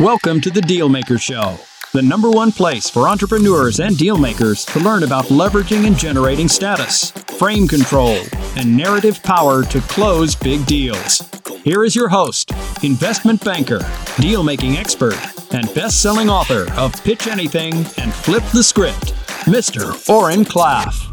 [0.00, 1.58] Welcome to the Dealmaker Show,
[1.92, 7.10] the number one place for entrepreneurs and dealmakers to learn about leveraging and generating status,
[7.10, 8.16] frame control,
[8.56, 11.20] and narrative power to close big deals.
[11.64, 12.50] Here is your host,
[12.82, 13.80] investment banker,
[14.16, 15.18] dealmaking expert,
[15.52, 19.12] and best selling author of Pitch Anything and Flip the Script,
[19.44, 20.08] Mr.
[20.08, 21.09] Oren Klaff.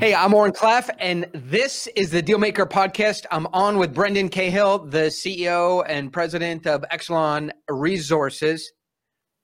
[0.00, 3.26] Hey, I'm Oren Klaff, and this is the Dealmaker podcast.
[3.30, 8.72] I'm on with Brendan Cahill, the CEO and president of Excellon Resources.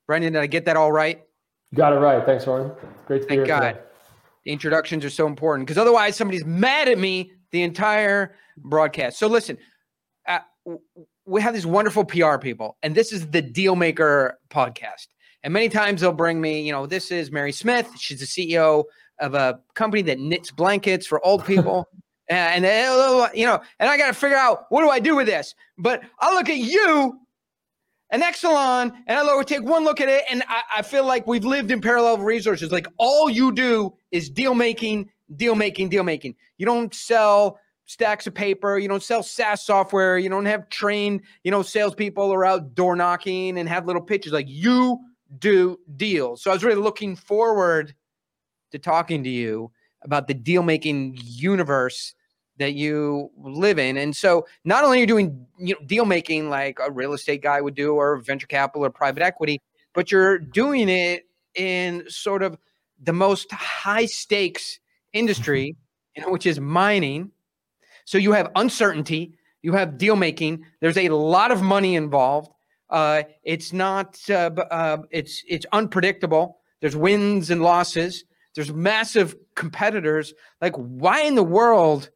[0.09, 1.23] Brendan, did I get that all right?
[1.73, 2.27] Got it right.
[2.27, 2.73] Thanks, Oren.
[3.07, 3.61] Great to Thank be here.
[3.61, 3.83] Thank God.
[4.45, 9.21] The introductions are so important because otherwise somebody's mad at me the entire broadcast.
[9.21, 9.57] So listen,
[10.27, 10.41] uh,
[11.27, 15.07] we have these wonderful PR people, and this is the Dealmaker podcast.
[15.45, 17.89] And many times they'll bring me, you know, this is Mary Smith.
[17.97, 18.85] She's the CEO
[19.21, 21.89] of a company that knits blankets for old people.
[22.29, 25.27] and, and you know, and I got to figure out what do I do with
[25.27, 25.55] this.
[25.79, 27.19] But I look at you,
[28.11, 31.27] and Excellon, and I look, take one look at it, and I, I feel like
[31.27, 32.73] we've lived in parallel resources.
[32.73, 36.35] Like all you do is deal making, deal making, deal making.
[36.59, 37.59] You don't sell
[37.91, 38.79] stacks of paper.
[38.79, 40.17] You don't sell SaaS software.
[40.17, 44.33] You don't have trained, you know, salespeople are out door knocking and have little pitches.
[44.33, 44.99] Like you
[45.39, 46.43] do deals.
[46.43, 47.95] So I was really looking forward
[48.71, 49.71] to talking to you
[50.03, 52.15] about the deal making universe
[52.59, 53.97] that you live in.
[53.97, 57.43] And so not only are you doing you know, deal making like a real estate
[57.43, 59.61] guy would do or venture capital or private equity,
[59.95, 62.59] but you're doing it in sort of
[63.03, 64.79] the most high stakes
[65.13, 65.75] industry,
[66.15, 67.31] you know, which is mining.
[68.05, 69.33] So you have uncertainty,
[69.63, 70.65] you have deal making.
[70.81, 72.51] There's a lot of money involved.
[72.91, 74.19] Uh, it's not.
[74.29, 76.59] Uh, uh, it's it's unpredictable.
[76.81, 78.25] There's wins and losses.
[78.55, 80.35] There's massive competitors.
[80.61, 82.11] Like, why in the world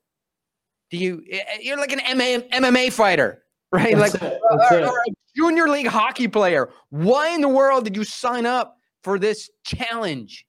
[0.90, 1.22] do you?
[1.30, 3.96] Eh, eh, you're like an MMA fighter, right?
[3.96, 4.40] That's like, it.
[4.50, 6.70] or, or a junior league hockey player.
[6.90, 10.44] Why in the world did you sign up for this challenge?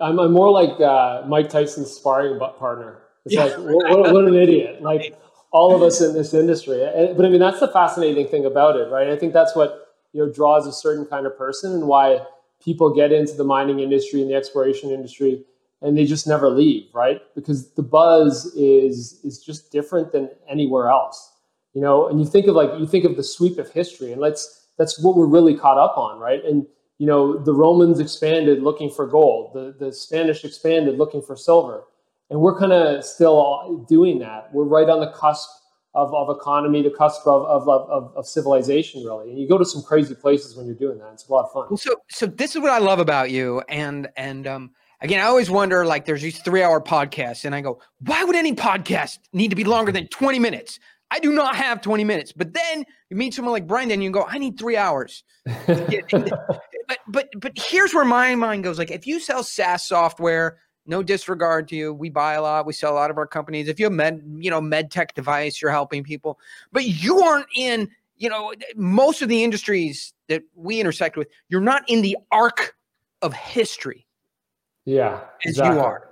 [0.00, 3.02] I'm, I'm more like uh, Mike Tyson's sparring partner.
[3.24, 3.44] It's Yeah.
[3.44, 4.82] like, what, what- what an idiot.
[4.82, 5.18] Like
[5.52, 6.78] all of us in this industry.
[7.16, 9.08] But I mean, that's the fascinating thing about it, right?
[9.08, 12.20] I think that's what, you know, draws a certain kind of person and why
[12.62, 15.44] people get into the mining industry and the exploration industry
[15.82, 17.20] and they just never leave, right?
[17.34, 21.34] Because the buzz is, is just different than anywhere else,
[21.74, 22.08] you know?
[22.08, 25.02] And you think of like, you think of the sweep of history and let's, that's
[25.02, 26.44] what we're really caught up on, right?
[26.44, 26.66] And
[26.98, 31.84] you know, the Romans expanded looking for gold, the, the Spanish expanded looking for silver.
[32.30, 34.52] And we're kind of still doing that.
[34.52, 35.48] We're right on the cusp
[35.96, 39.30] of, of economy, the cusp of, of, of, of civilization, really.
[39.30, 41.10] And you go to some crazy places when you're doing that.
[41.14, 41.66] It's a lot of fun.
[41.70, 44.70] Well, so so this is what I love about you, and and um
[45.00, 48.36] again, I always wonder like there's these three hour podcasts, and I go, why would
[48.36, 50.78] any podcast need to be longer than 20 minutes?
[51.10, 52.32] I do not have 20 minutes.
[52.32, 55.24] But then you meet someone like Brendan, you go, I need three hours.
[55.66, 58.78] but but but here's where my mind goes.
[58.78, 61.92] Like if you sell SaaS software, no disregard to you.
[61.92, 62.66] We buy a lot.
[62.66, 63.68] We sell a lot of our companies.
[63.68, 66.38] If you have med, you know, med tech device, you're helping people.
[66.72, 71.60] But you aren't in, you know, most of the industries that we intersect with, you're
[71.60, 72.74] not in the arc
[73.22, 74.06] of history
[74.84, 75.20] Yeah.
[75.44, 75.76] as exactly.
[75.76, 76.08] you are.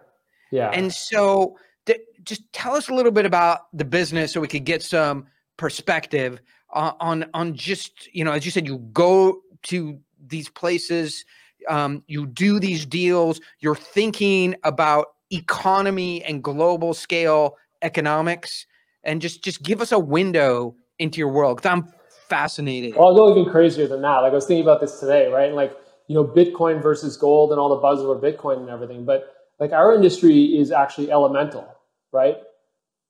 [0.51, 0.71] Yeah.
[0.71, 4.65] And so th- just tell us a little bit about the business so we could
[4.65, 9.99] get some perspective on, on on just, you know, as you said, you go to
[10.27, 11.25] these places,
[11.69, 18.67] um, you do these deals, you're thinking about economy and global scale economics,
[19.03, 21.93] and just just give us a window into your world because I'm
[22.29, 22.95] fascinated.
[22.97, 24.19] Well, I'll go even crazier than that.
[24.19, 25.47] Like I was thinking about this today, right?
[25.47, 25.77] And like,
[26.09, 29.05] you know, Bitcoin versus gold and all the buzz over Bitcoin and everything.
[29.05, 31.67] But like our industry is actually elemental,
[32.13, 32.37] right?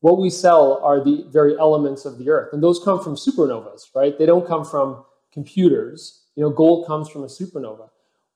[0.00, 2.52] What we sell are the very elements of the earth.
[2.52, 4.18] And those come from supernovas, right?
[4.18, 6.24] They don't come from computers.
[6.36, 7.88] You know, gold comes from a supernova.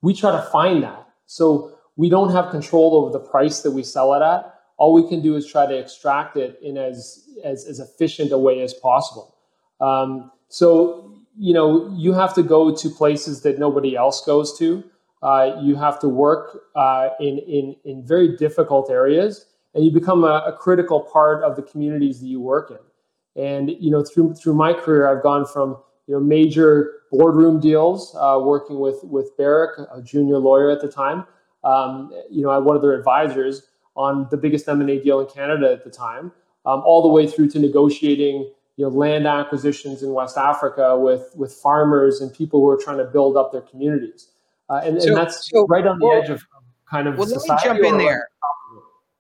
[0.03, 1.09] We try to find that.
[1.27, 4.55] So we don't have control over the price that we sell it at.
[4.77, 8.39] All we can do is try to extract it in as as, as efficient a
[8.39, 9.35] way as possible.
[9.81, 14.85] Um, so you know you have to go to places that nobody else goes to.
[15.23, 20.23] Uh, you have to work uh, in in in very difficult areas, and you become
[20.23, 23.43] a, a critical part of the communities that you work in.
[23.43, 28.15] And you know through through my career, I've gone from you know major boardroom deals,
[28.19, 31.25] uh, working with with Barrick, a junior lawyer at the time.
[31.65, 35.73] Um, you know, I one of their advisors on the biggest M&A deal in Canada
[35.73, 36.31] at the time,
[36.67, 41.31] um, all the way through to negotiating you know land acquisitions in West Africa with
[41.35, 44.29] with farmers and people who are trying to build up their communities.
[44.71, 46.43] Uh, and, So- and that's so- right on the well- edge of
[46.91, 48.29] kind of Well, let me jump in there.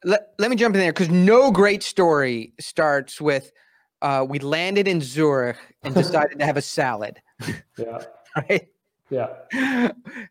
[0.04, 3.50] Let, let me jump in there because no great story starts with
[4.00, 7.20] uh, we landed in Zurich and decided to have a salad.
[7.76, 7.98] Yeah.
[8.36, 8.68] Right.
[9.10, 9.28] Yeah.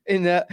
[0.06, 0.46] in the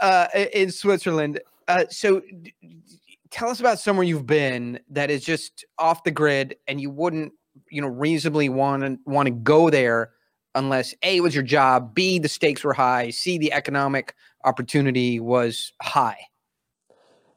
[0.00, 1.40] uh, in Switzerland.
[1.66, 2.82] Uh, so, d- d-
[3.30, 7.32] tell us about somewhere you've been that is just off the grid, and you wouldn't,
[7.70, 10.10] you know, reasonably want to want to go there
[10.54, 14.14] unless a it was your job, b the stakes were high, c the economic
[14.44, 16.18] opportunity was high.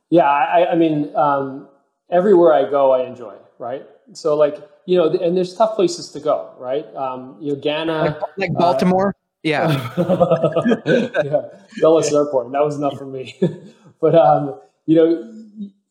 [0.10, 1.70] Yeah, I, I mean, um,
[2.10, 3.36] everywhere I go, I enjoy.
[3.58, 3.88] Right.
[4.14, 6.54] So, like, you know, and there's tough places to go.
[6.58, 6.86] Right.
[6.96, 9.16] Um, you know, Ghana, Like, like Baltimore.
[9.44, 9.92] yeah.
[10.86, 11.42] yeah,
[11.80, 12.52] Dulles Airport.
[12.52, 13.40] That was enough for me.
[14.02, 15.34] but um, you know,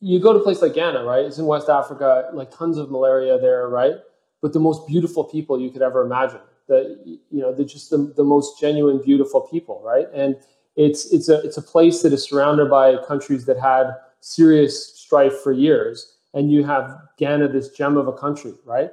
[0.01, 1.25] you go to a place like Ghana, right?
[1.25, 3.95] It's in West Africa, like tons of malaria there, right?
[4.43, 6.41] But the most beautiful people you could ever imagine.
[6.69, 10.07] The you know, they're just the, the most genuine, beautiful people, right?
[10.15, 10.37] And
[10.77, 13.91] it's it's a it's a place that is surrounded by countries that had
[14.21, 18.91] serious strife for years, and you have Ghana, this gem of a country, right?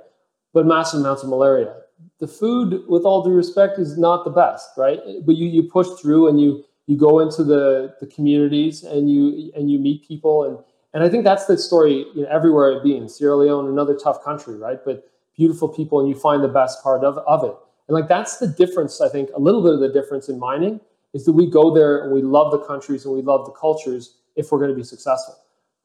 [0.53, 1.75] But massive amounts of malaria
[2.19, 4.99] the food, with all due respect, is not the best, right?
[5.25, 9.51] But you you push through and you you go into the the communities and you
[9.55, 10.57] and you meet people and
[10.93, 13.09] and I think that's the story you know, everywhere I've been.
[13.09, 14.79] Sierra Leone, another tough country, right?
[14.83, 17.55] But beautiful people and you find the best part of, of it.
[17.87, 20.79] And like that's the difference, I think, a little bit of the difference in mining
[21.13, 24.17] is that we go there and we love the countries and we love the cultures
[24.35, 25.35] if we're going to be successful.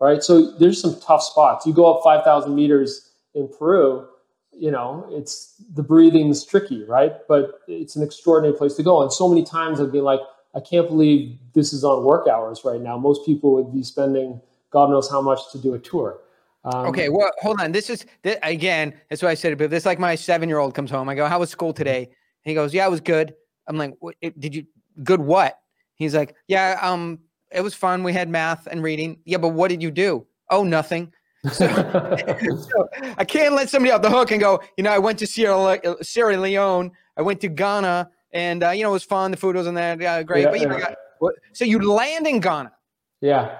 [0.03, 0.23] Right.
[0.23, 1.65] So there's some tough spots.
[1.65, 4.09] You go up 5,000 meters in Peru,
[4.53, 7.13] you know, it's the breathing's tricky, right?
[7.29, 9.01] But it's an extraordinary place to go.
[9.01, 10.21] And so many times I've been like,
[10.55, 12.99] I can't believe this is on work hours right now.
[12.99, 14.41] Most people would be spending
[14.73, 16.19] God knows how much to do a tour.
[16.65, 17.71] Um, Okay, well, hold on.
[17.71, 18.95] This is th- again.
[19.09, 19.57] That's why I said it.
[19.59, 21.09] But this, like, my seven-year-old comes home.
[21.09, 22.09] I go, "How was school today?"
[22.43, 23.35] He goes, "Yeah, it was good."
[23.67, 23.95] I'm like,
[24.39, 24.65] "Did you
[25.03, 25.59] good what?"
[25.97, 27.19] He's like, "Yeah, um,
[27.55, 28.03] it was fun.
[28.03, 29.19] We had math and reading.
[29.25, 30.27] Yeah, but what did you do?
[30.51, 31.13] Oh, nothing."
[31.53, 31.67] So,
[32.71, 32.89] so
[33.19, 35.57] I can't let somebody off the hook and go, you know, I went to Sierra,
[35.59, 39.33] Le- Sierra Leone, I went to Ghana, and uh, you know, it was fun.
[39.33, 40.95] The food wasn't that uh, great, Yeah, but you know, yeah.
[41.21, 42.73] got- so you land in Ghana,
[43.21, 43.59] yeah.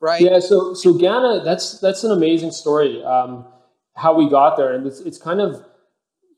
[0.00, 0.20] right?
[0.20, 3.02] Yeah, so so Ghana, that's that's an amazing story.
[3.04, 3.44] Um,
[3.94, 5.64] how we got there, and it's it's kind of,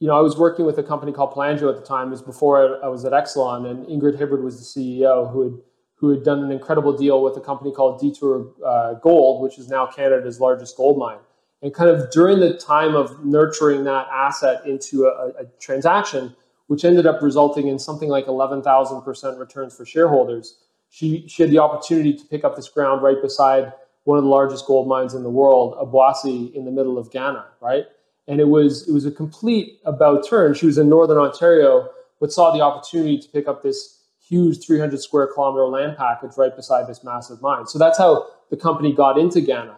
[0.00, 2.08] you know, I was working with a company called Pelangio at the time.
[2.08, 5.42] It was before I, I was at Excellon, and Ingrid Hibbard was the CEO who
[5.42, 5.52] had
[5.98, 9.68] who had done an incredible deal with a company called Detour uh, Gold, which is
[9.68, 11.18] now Canada's largest gold mine.
[11.60, 16.36] And kind of during the time of nurturing that asset into a, a transaction,
[16.68, 20.58] which ended up resulting in something like 11,000% returns for shareholders,
[20.88, 23.72] she, she had the opportunity to pick up this ground right beside
[24.04, 27.44] one of the largest gold mines in the world, Obuasi, in the middle of Ghana,
[27.60, 27.84] right?
[28.26, 30.54] And it was it was a complete about turn.
[30.54, 31.90] She was in northern Ontario,
[32.20, 33.97] but saw the opportunity to pick up this
[34.28, 37.66] huge 300 square kilometer land package right beside this massive mine.
[37.66, 39.76] So that's how the company got into Ghana.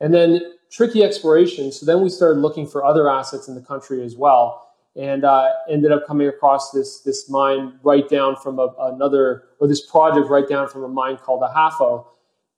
[0.00, 0.40] And then
[0.72, 1.70] tricky exploration.
[1.70, 5.50] So then we started looking for other assets in the country as well, and uh,
[5.68, 10.28] ended up coming across this this mine right down from a, another or this project
[10.28, 12.06] right down from a mine called Ahafo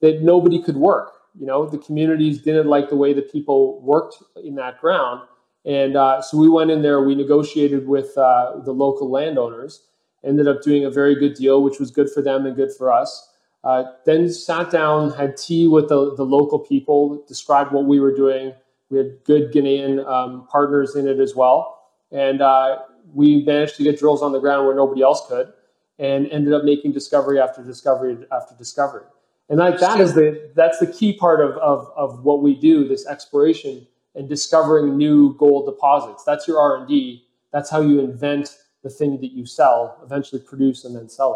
[0.00, 1.12] that nobody could work.
[1.38, 5.22] You know, the communities didn't like the way the people worked in that ground,
[5.64, 7.02] and uh, so we went in there.
[7.02, 9.88] We negotiated with uh, the local landowners.
[10.24, 12.92] Ended up doing a very good deal, which was good for them and good for
[12.92, 13.30] us.
[13.62, 18.14] Uh, then sat down, had tea with the, the local people, described what we were
[18.14, 18.52] doing.
[18.90, 21.90] We had good Ghanaian um, partners in it as well.
[22.12, 22.80] And uh,
[23.12, 25.52] we managed to get drills on the ground where nobody else could
[25.98, 29.04] and ended up making discovery after discovery after discovery.
[29.48, 32.88] And like that is the that's the key part of, of, of what we do,
[32.88, 36.24] this exploration and discovering new gold deposits.
[36.24, 37.24] That's your R&D.
[37.52, 41.34] That's how you invent the thing that you sell, eventually produce and then sell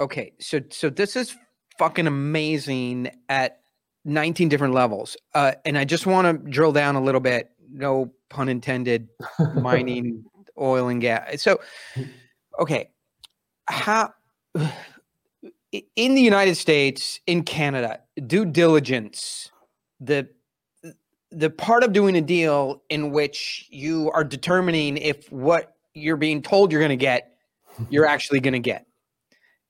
[0.00, 0.02] it.
[0.04, 1.34] Okay, so so this is
[1.78, 3.60] fucking amazing at
[4.04, 5.16] 19 different levels.
[5.34, 9.08] Uh, and I just want to drill down a little bit, no pun intended,
[9.54, 10.24] mining
[10.60, 11.42] oil and gas.
[11.42, 11.60] So,
[12.60, 12.90] okay,
[13.66, 14.12] how
[15.72, 19.50] in the United States, in Canada, due diligence,
[19.98, 20.28] the
[21.30, 26.42] the part of doing a deal in which you are determining if what you're being
[26.42, 27.36] told you're going to get,
[27.88, 28.86] you're actually going to get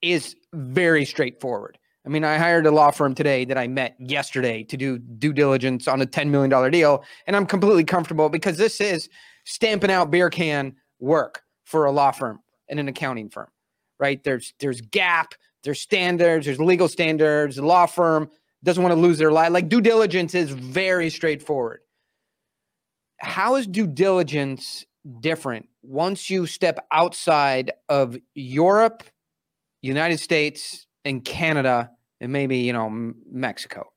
[0.01, 1.77] is very straightforward.
[2.05, 5.33] I mean, I hired a law firm today that I met yesterday to do due
[5.33, 9.09] diligence on a $10 million deal, and I'm completely comfortable because this is
[9.45, 13.47] stamping out beer can work for a law firm and an accounting firm,
[13.99, 14.23] right?
[14.23, 15.31] There's there's GAAP,
[15.63, 17.55] there's standards, there's legal standards.
[17.55, 18.29] The law firm
[18.63, 19.51] doesn't want to lose their life.
[19.51, 21.79] Like due diligence is very straightforward.
[23.17, 24.85] How is due diligence
[25.19, 29.03] different once you step outside of Europe,
[29.81, 32.89] United States, and Canada, and maybe you know
[33.31, 33.91] Mexico?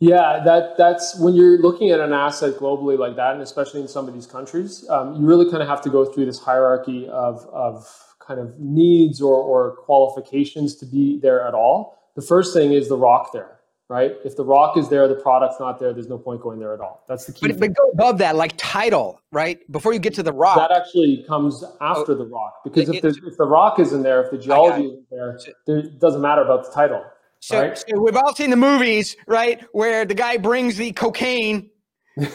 [0.00, 3.88] Yeah, that that's when you're looking at an asset globally like that, and especially in
[3.88, 7.08] some of these countries, um, you really kind of have to go through this hierarchy
[7.08, 7.86] of of
[8.18, 11.98] kind of needs or, or qualifications to be there at all.
[12.16, 13.53] The first thing is the rock there,
[13.94, 14.16] right?
[14.24, 16.80] If the rock is there, the product's not there, there's no point going there at
[16.80, 17.04] all.
[17.08, 17.46] That's the key.
[17.46, 19.60] But, but go above that, like title, right?
[19.70, 20.56] Before you get to the rock.
[20.56, 24.24] That actually comes after oh, the rock because if, the, if the rock isn't there,
[24.24, 27.04] if the geology isn't there, there, it doesn't matter about the title.
[27.38, 27.78] So, right?
[27.78, 31.70] so we've all seen the movies, right, where the guy brings the cocaine,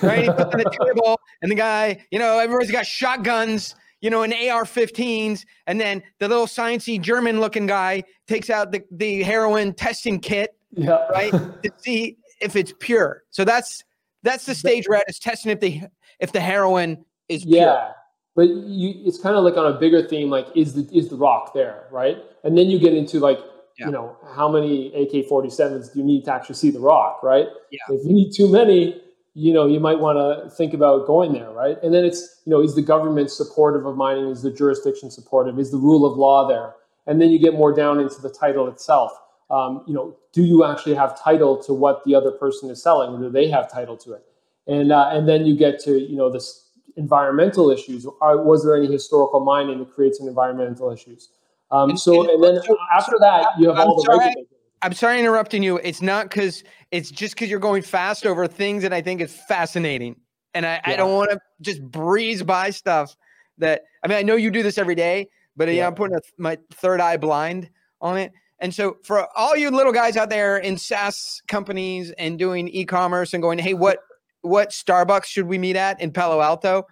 [0.02, 0.24] right?
[0.24, 4.24] He puts on the table, and the guy, you know, everybody's got shotguns, you know,
[4.24, 10.20] an AR-15s, and then the little sciencey German-looking guy takes out the, the heroin testing
[10.20, 11.08] kit, yeah.
[11.08, 11.32] right,
[11.64, 13.24] to see if it's pure.
[13.30, 13.84] So that's
[14.24, 15.84] that's the stage where it's testing if the
[16.20, 17.58] if the heroin is pure.
[17.58, 17.92] Yeah,
[18.36, 21.18] but you, it's kind of like on a bigger theme, like is the is the
[21.18, 22.18] rock there, right?
[22.44, 23.40] And then you get into like
[23.80, 23.86] yeah.
[23.86, 27.48] you know, how many AK-47s do you need to actually see the rock, right?
[27.72, 27.80] Yeah.
[27.90, 29.02] If you need too many,
[29.34, 31.78] you know, you might want to think about going there, right?
[31.82, 34.28] And then it's, you know, is the government supportive of mining?
[34.28, 35.58] Is the jurisdiction supportive?
[35.58, 36.74] Is the rule of law there?
[37.08, 39.12] And then you get more down into the title itself.
[39.50, 43.14] Um, you know, do you actually have title to what the other person is selling,
[43.14, 44.24] or do they have title to it?
[44.68, 48.06] And uh, and then you get to you know this environmental issues.
[48.22, 51.30] Are, was there any historical mining that creates an environmental issues?
[51.72, 52.62] Um, so, and then
[52.96, 54.34] after that, you have I'm all the sorry,
[54.82, 55.78] I'm sorry interrupting you.
[55.78, 59.34] It's not because it's just because you're going fast over things that I think is
[59.48, 60.16] fascinating.
[60.54, 60.82] And I, yeah.
[60.86, 63.16] I don't want to just breeze by stuff
[63.60, 66.22] that, I mean, I know you do this every day, but yeah, I'm putting a,
[66.38, 67.70] my third eye blind
[68.02, 68.32] on it.
[68.60, 73.34] And so, for all you little guys out there in SaaS companies and doing e-commerce
[73.34, 74.00] and going, hey, what
[74.42, 76.86] what Starbucks should we meet at in Palo Alto?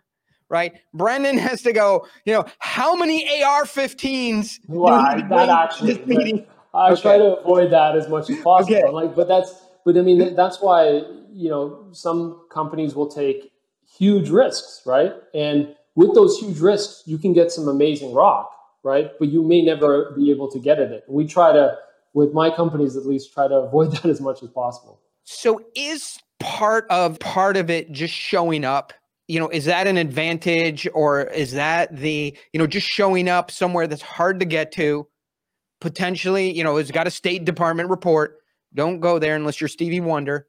[0.50, 0.74] right?
[0.94, 4.60] Brendan has to go, you know, how many AR-15s?
[4.68, 4.88] Well,
[5.30, 7.02] that actually, I okay.
[7.02, 8.76] try to avoid that as much as possible.
[8.78, 8.90] Okay.
[8.90, 9.54] Like, but that's,
[9.86, 13.52] but I mean, that's why, you know, some companies will take
[13.98, 15.14] huge risks, right?
[15.34, 18.52] And with those huge risks, you can get some amazing rock,
[18.88, 19.12] right?
[19.20, 21.03] But you may never be able to get at it.
[21.08, 21.77] We try to,
[22.13, 25.01] with my companies at least, try to avoid that as much as possible.
[25.24, 28.94] So is part of part of it just showing up
[29.27, 33.51] you know, is that an advantage or is that the, you know, just showing up
[33.51, 35.08] somewhere that's hard to get to?
[35.82, 38.38] Potentially, you know, it's got a State Department report.
[38.74, 40.48] Don't go there unless you're Stevie Wonder.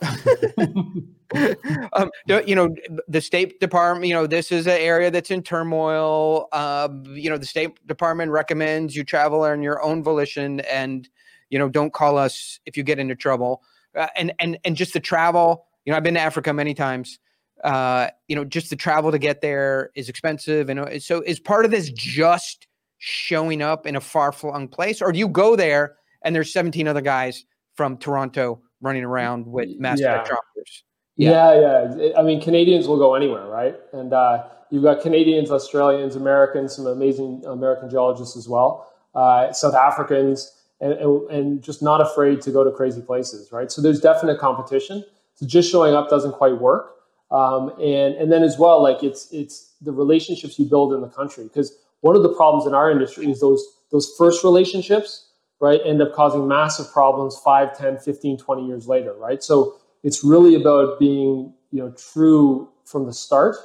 [1.92, 2.74] um, you know,
[3.06, 6.48] the State Department, you know, this is an area that's in turmoil.
[6.52, 11.08] Uh, you know, the State Department recommends you travel on your own volition and,
[11.50, 13.62] you know, don't call us if you get into trouble.
[13.94, 15.66] Uh, and and and just the travel.
[15.84, 17.18] You know, I've been to Africa many times
[17.64, 20.68] uh, you know, just the travel to get there is expensive.
[20.68, 22.66] And uh, so is part of this just
[22.98, 26.86] showing up in a far flung place, or do you go there and there's 17
[26.88, 27.44] other guys
[27.74, 30.22] from Toronto running around with mass yeah.
[30.22, 30.82] spectrometers?
[31.18, 31.52] Yeah.
[31.52, 32.18] yeah, yeah.
[32.18, 33.74] I mean, Canadians will go anywhere, right?
[33.92, 39.74] And uh, you've got Canadians, Australians, Americans, some amazing American geologists as well, uh, South
[39.74, 43.70] Africans, and, and, just not afraid to go to crazy places, right?
[43.72, 45.04] So there's definite competition.
[45.34, 46.94] So just showing up doesn't quite work.
[47.32, 51.08] Um, and and then as well, like it's it's the relationships you build in the
[51.08, 55.26] country because one of the problems in our industry is those those first relationships
[55.60, 60.24] right end up causing massive problems 5 10 15 20 years later right so it's
[60.24, 63.56] really about being you know true from the start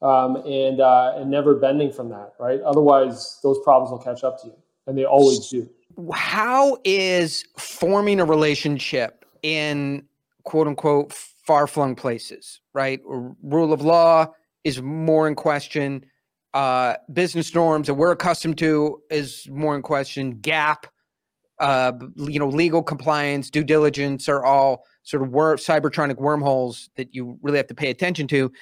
[0.00, 4.40] um, and uh, and never bending from that right otherwise those problems will catch up
[4.40, 5.68] to you and they always do
[6.14, 10.04] how is forming a relationship in
[10.44, 13.00] quote unquote far flung places, right?
[13.04, 14.32] Rule of law
[14.64, 16.04] is more in question.
[16.54, 20.36] Uh, business norms that we're accustomed to is more in question.
[20.36, 20.84] GAAP,
[21.58, 27.14] uh, you know, legal compliance, due diligence are all sort of wor- cybertronic wormholes that
[27.14, 28.52] you really have to pay attention to.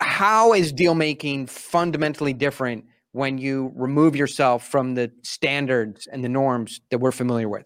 [0.00, 6.28] How is deal making fundamentally different when you remove yourself from the standards and the
[6.28, 7.64] norms that we're familiar with?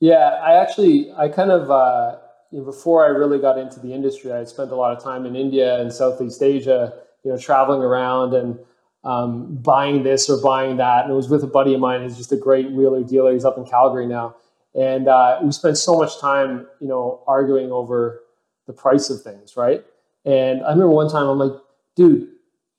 [0.00, 2.16] Yeah, I actually, I kind of, uh,
[2.50, 5.80] before I really got into the industry, I spent a lot of time in India
[5.80, 8.58] and Southeast Asia, you know, traveling around and
[9.04, 11.04] um, buying this or buying that.
[11.04, 13.32] And it was with a buddy of mine who's just a great wheeler dealer.
[13.32, 14.36] He's up in Calgary now.
[14.74, 18.22] And uh, we spent so much time, you know, arguing over
[18.66, 19.84] the price of things, right?
[20.24, 21.60] And I remember one time I'm like,
[21.94, 22.28] dude,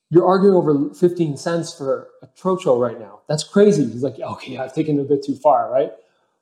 [0.10, 3.22] you're arguing over 15 cents for a trocho right now.
[3.28, 3.84] That's crazy.
[3.86, 5.92] He's like, okay, I've taken it a bit too far, right?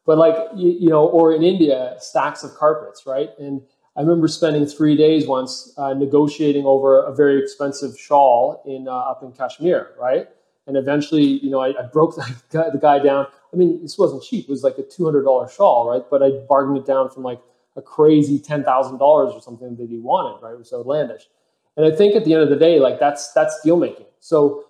[0.05, 3.61] but like you, you, know or in india stacks of carpets right and
[3.95, 8.91] i remember spending three days once uh, negotiating over a very expensive shawl in uh,
[8.91, 10.29] up in kashmir right
[10.67, 13.97] and eventually you know i, I broke the guy, the guy, down i mean this
[13.97, 17.23] wasn't cheap it was like a $200 shawl right but i bargained it down from
[17.23, 17.41] like
[17.75, 20.53] a crazy ten thousand dollars or something that he wanted, right?
[20.53, 21.27] It was so outlandish.
[21.77, 24.05] And I think at the end of the day, like that's that's deal making.
[24.19, 24.65] So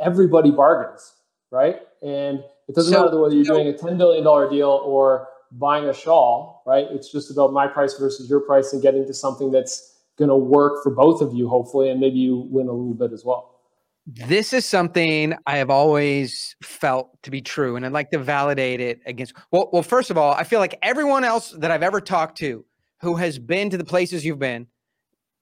[0.00, 1.14] everybody bargains,
[1.50, 1.80] right?
[2.02, 5.84] And it doesn't so, matter whether you're doing a ten billion dollar deal or buying
[5.86, 6.86] a shawl, right?
[6.90, 10.36] It's just about my price versus your price and getting to something that's going to
[10.36, 13.60] work for both of you, hopefully, and maybe you win a little bit as well.
[14.06, 18.80] This is something I have always felt to be true, and I'd like to validate
[18.80, 19.32] it against.
[19.52, 22.64] Well, well, first of all, I feel like everyone else that I've ever talked to
[23.00, 24.66] who has been to the places you've been,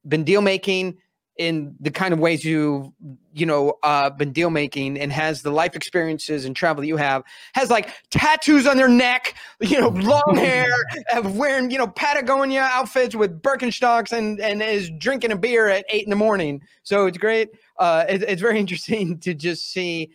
[0.07, 0.99] been deal making,
[1.41, 2.93] in the kind of ways you
[3.33, 6.99] you know uh, been deal making and has the life experiences and travel that you
[6.99, 7.23] have
[7.55, 10.67] has like tattoos on their neck you know long hair
[11.25, 16.05] wearing you know patagonia outfits with birkenstocks and and is drinking a beer at eight
[16.05, 17.49] in the morning so it's great
[17.81, 20.11] uh, it, it's very interesting to just see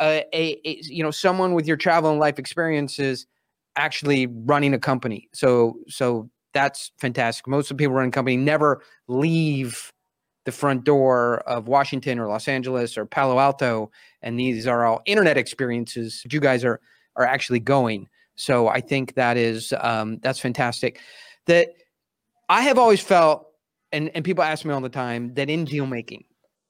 [0.00, 3.26] a, a, a you know someone with your travel and life experiences
[3.76, 8.36] actually running a company so so that's fantastic most of the people running a company
[8.36, 9.92] never leave
[10.48, 13.90] the front door of Washington or Los Angeles or Palo Alto,
[14.22, 16.80] and these are all internet experiences you guys are
[17.16, 18.08] are actually going.
[18.36, 21.00] So I think that is um, that's fantastic.
[21.44, 21.68] That
[22.48, 23.46] I have always felt,
[23.92, 26.24] and and people ask me all the time that in deal making.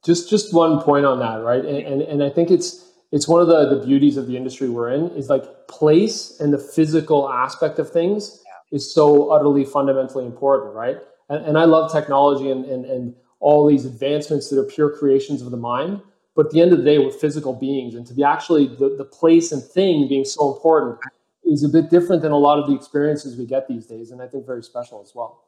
[0.05, 1.65] Just just one point on that, right?
[1.65, 4.69] And and, and I think it's it's one of the the beauties of the industry
[4.69, 8.77] we're in is like place and the physical aspect of things yeah.
[8.77, 10.99] is so utterly fundamentally important, right?
[11.29, 15.43] And, and I love technology and and and all these advancements that are pure creations
[15.43, 16.01] of the mind.
[16.35, 17.95] But at the end of the day, we're physical beings.
[17.95, 20.99] And to be actually the, the place and thing being so important
[21.45, 24.11] is a bit different than a lot of the experiences we get these days.
[24.13, 25.43] And I think very special as well.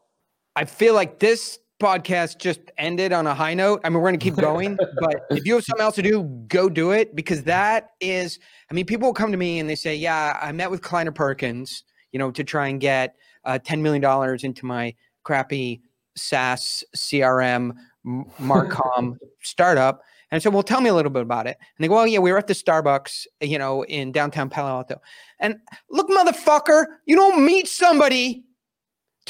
[0.56, 3.80] I feel like this podcast just ended on a high note.
[3.82, 6.22] I mean, we're going to keep going, but if you have something else to do,
[6.46, 8.38] go do it because that is,
[8.70, 11.12] I mean, people will come to me and they say, Yeah, I met with Kleiner
[11.12, 11.82] Perkins,
[12.12, 14.94] you know, to try and get uh, $10 million into my
[15.24, 15.82] crappy
[16.16, 17.72] SaaS CRM
[18.06, 20.02] Marcom startup.
[20.30, 21.56] And I said, well, tell me a little bit about it.
[21.58, 24.68] And they go, well, yeah, we were at the Starbucks, you know, in downtown Palo
[24.68, 25.00] Alto.
[25.40, 25.56] And
[25.90, 28.44] look, motherfucker, you don't meet somebody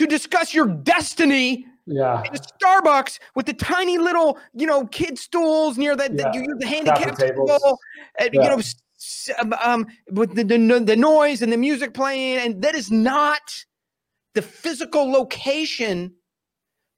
[0.01, 2.23] to discuss your destiny yeah.
[2.23, 6.31] in Starbucks with the tiny little, you know, kid stools near the, yeah.
[6.31, 7.79] the you use the handicap table,
[8.19, 8.43] and, yeah.
[8.43, 8.63] you know,
[9.41, 12.39] um, um, with the, the, the noise and the music playing.
[12.39, 13.43] And that is not
[14.35, 16.15] the physical location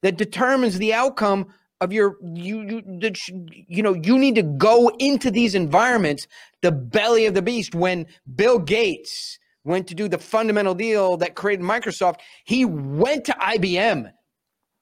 [0.01, 1.47] that determines the outcome
[1.81, 3.11] of your you you
[3.67, 6.27] you know you need to go into these environments
[6.61, 11.35] the belly of the beast when bill gates went to do the fundamental deal that
[11.35, 14.11] created microsoft he went to ibm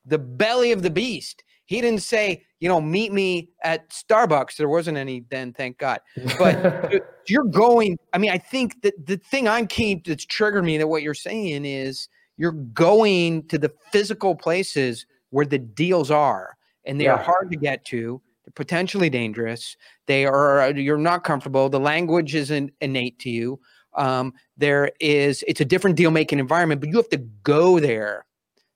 [0.05, 4.69] the belly of the beast he didn't say you know meet me at starbucks there
[4.69, 5.99] wasn't any then thank god
[6.37, 6.93] but
[7.27, 10.87] you're going i mean i think that the thing i'm keen that's triggered me that
[10.87, 12.09] what you're saying is
[12.41, 17.13] you're going to the physical places where the deals are, and they yeah.
[17.13, 18.19] are hard to get to.
[18.43, 19.77] They're potentially dangerous.
[20.07, 21.69] They are you're not comfortable.
[21.69, 23.59] The language isn't innate to you.
[23.95, 28.25] Um, there is it's a different deal making environment, but you have to go there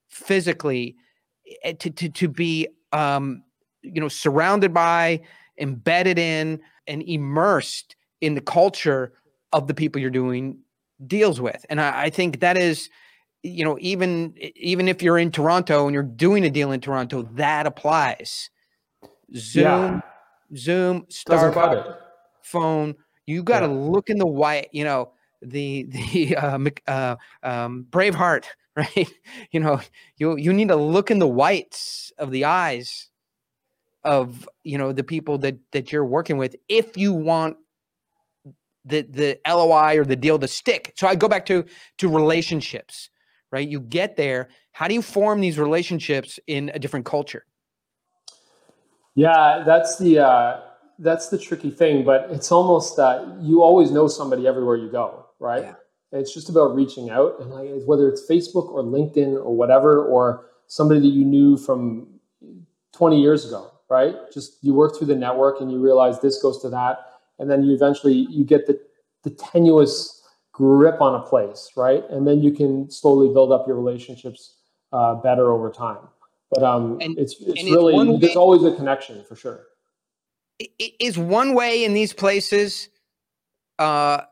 [0.08, 0.96] physically
[1.62, 3.42] eh, to to to be um,
[3.82, 5.20] you know surrounded by,
[5.58, 9.12] embedded in, and immersed in the culture
[9.52, 10.58] of the people you're doing
[11.06, 11.64] deals with.
[11.70, 12.90] And I, I think that is
[13.46, 17.22] you know, even even if you're in Toronto and you're doing a deal in Toronto,
[17.34, 18.50] that applies.
[19.34, 20.00] Zoom, yeah.
[20.56, 21.96] Zoom, Starbucks,
[22.42, 22.94] phone.
[23.26, 23.72] You got to yeah.
[23.72, 24.68] look in the white.
[24.72, 25.12] You know,
[25.42, 28.44] the the uh, uh, um, Braveheart,
[28.76, 29.08] right?
[29.50, 29.80] You know,
[30.16, 33.10] you you need to look in the whites of the eyes
[34.04, 37.56] of you know the people that that you're working with if you want
[38.84, 40.92] the the LOI or the deal to stick.
[40.96, 41.64] So I go back to
[41.98, 43.10] to relationships
[43.50, 43.68] right?
[43.68, 44.48] You get there.
[44.72, 47.44] How do you form these relationships in a different culture?
[49.14, 50.60] Yeah, that's the uh,
[50.98, 55.26] that's the tricky thing, but it's almost that you always know somebody everywhere you go,
[55.38, 55.62] right?
[55.62, 55.74] Yeah.
[56.12, 60.46] It's just about reaching out, and like, whether it's Facebook or LinkedIn or whatever, or
[60.66, 62.06] somebody that you knew from
[62.92, 64.14] 20 years ago, right?
[64.32, 66.98] Just you work through the network and you realize this goes to that,
[67.38, 68.80] and then you eventually you get the
[69.24, 72.04] the tenuous grip on a place, right?
[72.08, 74.54] And then you can slowly build up your relationships
[74.92, 75.98] uh, better over time.
[76.50, 79.66] But um, and, it's it's really way, there's always a connection for sure.
[80.78, 82.88] Is one way in these places,
[83.78, 84.22] uh,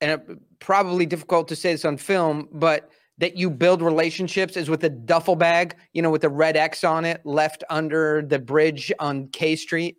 [0.00, 4.84] and probably difficult to say this on film, but that you build relationships is with
[4.84, 8.92] a duffel bag, you know, with a red X on it, left under the bridge
[8.98, 9.96] on K Street.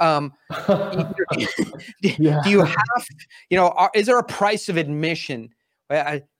[0.00, 0.32] Um,
[0.68, 1.12] yeah.
[2.02, 3.06] Do you have,
[3.50, 5.50] you know, are, is there a price of admission?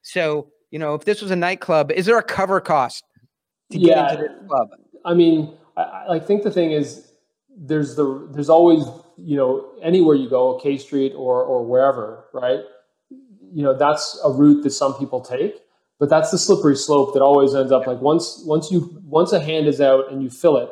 [0.02, 3.04] So you know, if this was a nightclub, is there a cover cost
[3.70, 3.94] to Yeah.
[3.94, 4.68] get into this club?
[5.04, 7.11] I mean, I I think the thing is,
[7.56, 8.84] there's the there's always
[9.16, 12.60] you know anywhere you go, K Street or or wherever, right?
[13.10, 15.60] You know that's a route that some people take,
[15.98, 19.40] but that's the slippery slope that always ends up like once once you once a
[19.40, 20.70] hand is out and you fill it,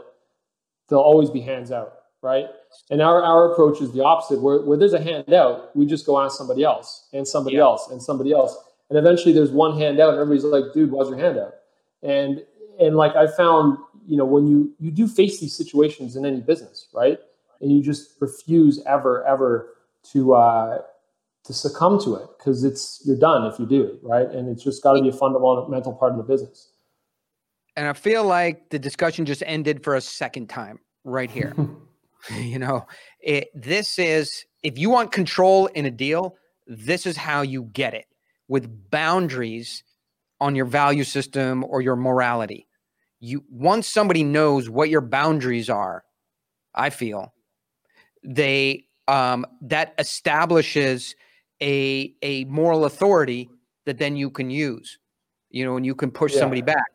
[0.89, 2.47] there'll always be hands out, right?
[2.91, 4.41] And our our approach is the opposite.
[4.41, 7.63] Where where there's a hand out, we just go ask somebody else and somebody Yeah.
[7.65, 8.57] else and somebody else,
[8.89, 11.55] and eventually there's one hand out, and everybody's like, "Dude, why's your hand out?"
[12.03, 12.43] And
[12.79, 16.41] and like I found, you know, when you you do face these situations in any
[16.41, 17.19] business, right?
[17.61, 19.75] And you just refuse ever ever
[20.13, 20.79] to uh,
[21.45, 24.29] to succumb to it because it's you're done if you do, right?
[24.29, 26.71] And it's just got to be a fundamental part of the business.
[27.77, 31.55] And I feel like the discussion just ended for a second time right here.
[32.37, 32.87] you know,
[33.21, 36.37] it, this is if you want control in a deal,
[36.67, 38.07] this is how you get it
[38.49, 39.83] with boundaries
[40.41, 42.67] on your value system or your morality.
[43.21, 46.05] You once somebody knows what your boundaries are,
[46.75, 47.33] I feel
[48.25, 51.15] they um, that establishes
[51.63, 53.51] a a moral authority
[53.87, 54.99] that then you can use,
[55.51, 56.41] you know, and you can push Yeah.
[56.41, 56.91] somebody back,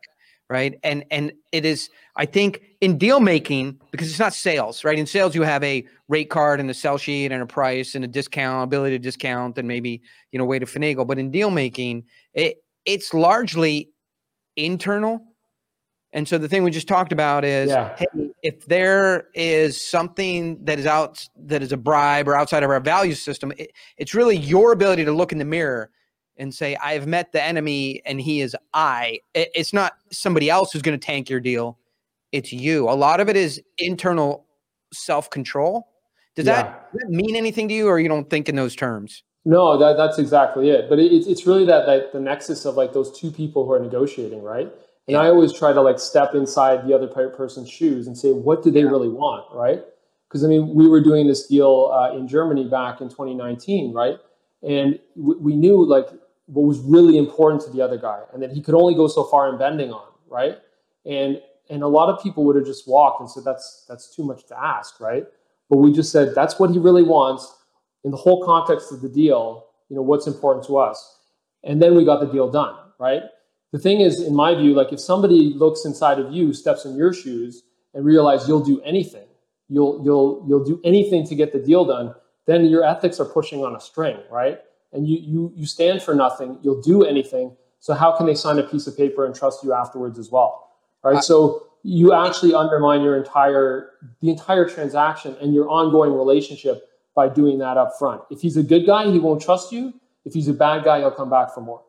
[0.48, 0.78] right?
[0.82, 4.98] And and it is, I think, in deal making because it's not sales, right?
[4.98, 8.04] In sales, you have a rate card and a sell sheet and a price and
[8.04, 11.06] a discount, ability to discount, and maybe you know way to finagle.
[11.06, 13.90] But in deal making, it it's largely
[14.56, 15.25] internal.
[16.16, 17.94] And so the thing we just talked about is, Yeah.
[17.98, 18.06] hey,
[18.42, 22.80] if there is something that is out that is a bribe or outside of our
[22.80, 25.90] value system, it, it's really your ability to look in the mirror
[26.38, 29.20] and say, I have met the enemy and he is I.
[29.34, 31.78] It- it's not somebody else who's going to tank your deal.
[32.32, 32.88] It's you.
[32.88, 34.46] A lot of it is internal
[34.94, 35.86] self control.
[36.34, 36.62] Does Yeah.
[36.62, 39.22] that, does that mean anything to you or you don't think in those terms?
[39.44, 40.88] No, that, that's exactly it.
[40.88, 43.72] But it, it's it's really that like the nexus of like those two people who
[43.72, 44.72] are negotiating, right?
[45.08, 48.62] And I always try to like step inside the other person's shoes and say, what
[48.64, 49.82] do they really want, right?
[50.28, 54.18] Because I mean, we were doing this deal uh, in Germany back in 2019, right?
[54.62, 56.06] And w- we knew like
[56.46, 59.24] what was really important to the other guy, and that he could only go so
[59.24, 60.58] far in bending on, right?
[61.04, 61.40] And
[61.70, 64.46] and a lot of people would have just walked and said, that's that's too much
[64.46, 65.24] to ask, right?
[65.70, 67.54] But we just said that's what he really wants
[68.04, 71.18] in the whole context of the deal, you know, what's important to us.
[71.64, 73.22] And then we got the deal done, right?
[73.76, 76.96] The thing is, in my view, like if somebody looks inside of you, steps in
[76.96, 77.62] your shoes,
[77.92, 79.26] and realize you'll do anything,
[79.68, 82.14] you'll you'll you'll do anything to get the deal done,
[82.46, 84.60] then your ethics are pushing on a string, right?
[84.94, 87.54] And you you you stand for nothing, you'll do anything.
[87.80, 90.70] So how can they sign a piece of paper and trust you afterwards as well?
[91.04, 91.18] Right?
[91.18, 93.90] I- so you actually undermine your entire
[94.22, 98.22] the entire transaction and your ongoing relationship by doing that up front.
[98.30, 99.92] If he's a good guy, he won't trust you.
[100.24, 101.82] If he's a bad guy, he'll come back for more.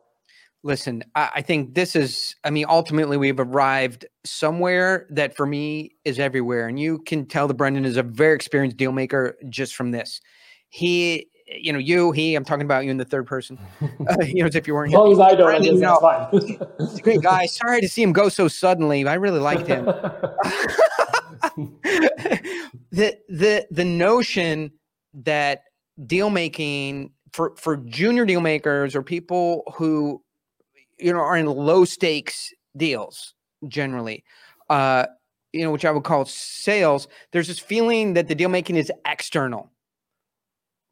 [0.68, 5.96] Listen, I, I think this is, I mean, ultimately we've arrived somewhere that for me
[6.04, 6.68] is everywhere.
[6.68, 10.20] And you can tell that Brendan is a very experienced deal maker just from this.
[10.68, 14.42] He, you know, you, he, I'm talking about you in the third person, uh, you
[14.42, 16.28] know, as if you weren't As long as I don't, Brendan, that's fine.
[16.80, 17.46] He's a great guy.
[17.46, 19.08] Sorry to see him go so suddenly.
[19.08, 19.86] I really liked him.
[22.92, 24.74] the the the notion
[25.14, 25.62] that
[26.06, 30.22] deal making for for junior deal makers or people who
[30.98, 33.34] you know are in low stakes deals
[33.68, 34.24] generally
[34.70, 35.06] uh
[35.54, 38.92] you know which i would call sales there's this feeling that the deal making is
[39.06, 39.72] external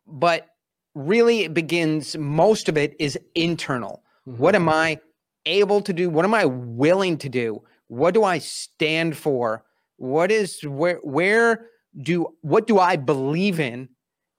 [0.07, 0.47] but
[0.93, 4.99] really it begins most of it is internal what am I
[5.45, 6.09] able to do?
[6.09, 7.61] What am I willing to do?
[7.87, 9.63] What do I stand for?
[9.97, 11.67] What is where where
[12.01, 13.89] do what do I believe in?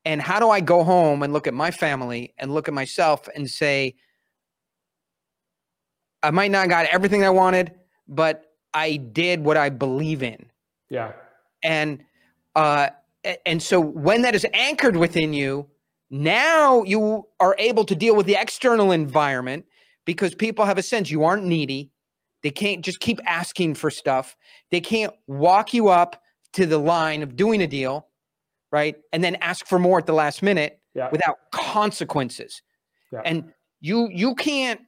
[0.05, 3.29] And how do I go home and look at my family and look at myself
[3.35, 3.95] and say,
[6.27, 7.73] I might not got everything I wanted,
[8.09, 10.47] but I did what I believe in.
[10.91, 11.13] yeah.
[11.63, 12.05] And
[12.55, 12.89] uh
[13.45, 15.67] and so when that is anchored within you,
[16.11, 19.65] now you are able to deal with the external environment
[20.05, 21.91] because people have a sense you aren't needy.
[22.43, 24.37] They can't just keep asking for stuff.
[24.71, 28.07] They can't walk you up to the line of doing a deal,
[28.71, 28.95] right?
[29.13, 31.09] And then ask for more at the last minute Yeah.
[31.11, 32.63] without consequences.
[33.13, 33.23] Yeah.
[33.25, 34.81] And you you can't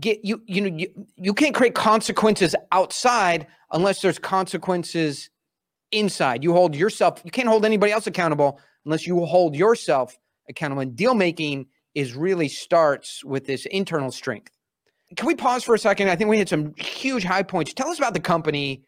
[0.00, 5.30] get you you know you, you can't create consequences outside unless there's consequences
[5.92, 6.42] inside.
[6.42, 10.82] You hold yourself, you can't hold anybody else accountable unless you hold yourself accountable.
[10.82, 14.52] And deal making is really starts with this internal strength.
[15.16, 16.08] Can we pause for a second?
[16.08, 17.72] I think we hit some huge high points.
[17.72, 18.82] Tell us about the company.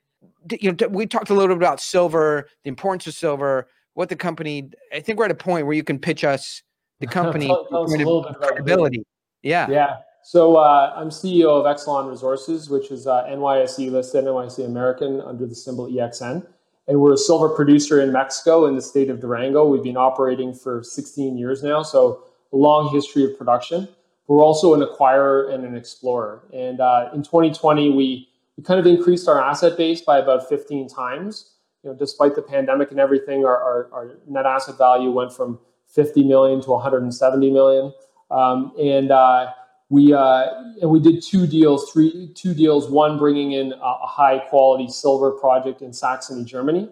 [0.60, 4.16] You know, we talked a little bit about silver, the importance of silver, what the
[4.16, 4.70] company.
[4.92, 6.62] I think we're at a point where you can pitch us
[6.98, 9.04] the company Tell- tell us a little bit about credibility.
[9.42, 9.70] Yeah.
[9.70, 9.96] Yeah.
[10.26, 15.46] So uh, I'm CEO of Excellon Resources, which is uh, NYSE listed, NYSE American under
[15.46, 16.44] the symbol EXN.
[16.88, 19.64] And we're a silver producer in Mexico in the state of Durango.
[19.68, 23.86] We've been operating for 16 years now, so a long history of production.
[24.26, 26.42] We're also an acquirer and an explorer.
[26.52, 30.88] And uh, in 2020, we, we kind of increased our asset base by about 15
[30.88, 31.52] times.
[31.84, 35.60] You know, despite the pandemic and everything, our, our, our net asset value went from
[35.86, 37.92] 50 million to 170 million.
[38.28, 39.52] Um, and uh,
[39.88, 40.46] we uh,
[40.80, 42.90] and we did two deals, three two deals.
[42.90, 46.88] One bringing in a, a, high quality silver project in Saxony, Germany,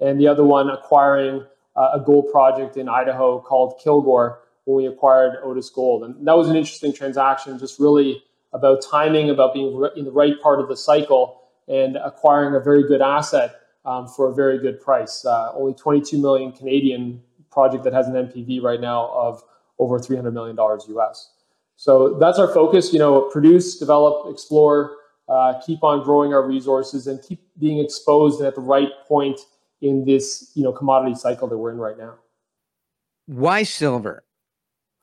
[0.00, 1.44] and the other one acquiring
[1.76, 6.36] uh, a gold project in Idaho called Kilgore when we acquired Otis Gold, and that
[6.36, 7.58] was an interesting transaction.
[7.58, 8.22] Just really
[8.54, 12.82] about timing, about being in the right part of the cycle, and acquiring a very
[12.82, 15.22] good asset um, for a very good price.
[15.22, 19.42] Uh, only 22 million Canadian project that has an NPV right now of
[19.78, 21.30] over 300 million dollars US.
[21.78, 22.92] So that's our focus.
[22.92, 24.96] You know, produce, develop, explore,
[25.28, 29.38] uh, keep on growing our resources, and keep being exposed at the right point
[29.80, 32.16] in this you know commodity cycle that we're in right now.
[33.26, 34.24] Why silver?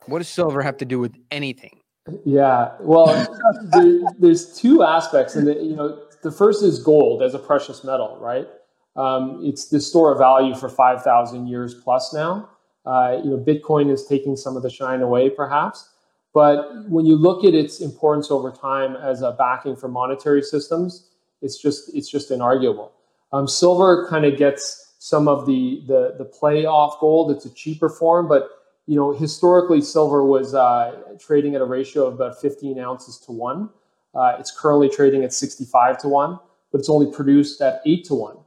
[0.08, 1.80] What does silver have to do with anything?
[2.26, 3.06] Yeah, well,
[3.72, 8.18] there, there's two aspects, and you know, the first is gold as a precious metal,
[8.20, 8.50] right?
[8.98, 12.50] Um, it's the store of value for five thousand years plus now.
[12.86, 15.90] Uh, you know, Bitcoin is taking some of the shine away, perhaps.
[16.36, 21.08] But when you look at its importance over time as a backing for monetary systems,
[21.42, 22.92] it's just it's just inarguable.
[23.32, 27.32] Um, silver kind of gets some of the, the the play off gold.
[27.32, 28.50] It's a cheaper form, but
[28.86, 33.32] you know historically silver was uh, trading at a ratio of about 15 ounces to
[33.32, 33.70] one.
[34.14, 36.38] Uh, it's currently trading at 65 to one,
[36.74, 38.38] but it's only produced at eight to one,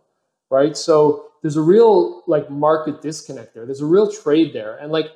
[0.50, 0.76] right?
[0.76, 3.64] So there's a real like market disconnect there.
[3.64, 5.06] There's a real trade there, and like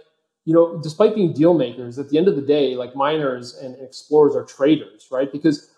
[0.44, 3.76] you know, despite being deal makers, at the end of the day, like miners and
[3.81, 5.31] explorers are traders, right?
[5.31, 5.70] Because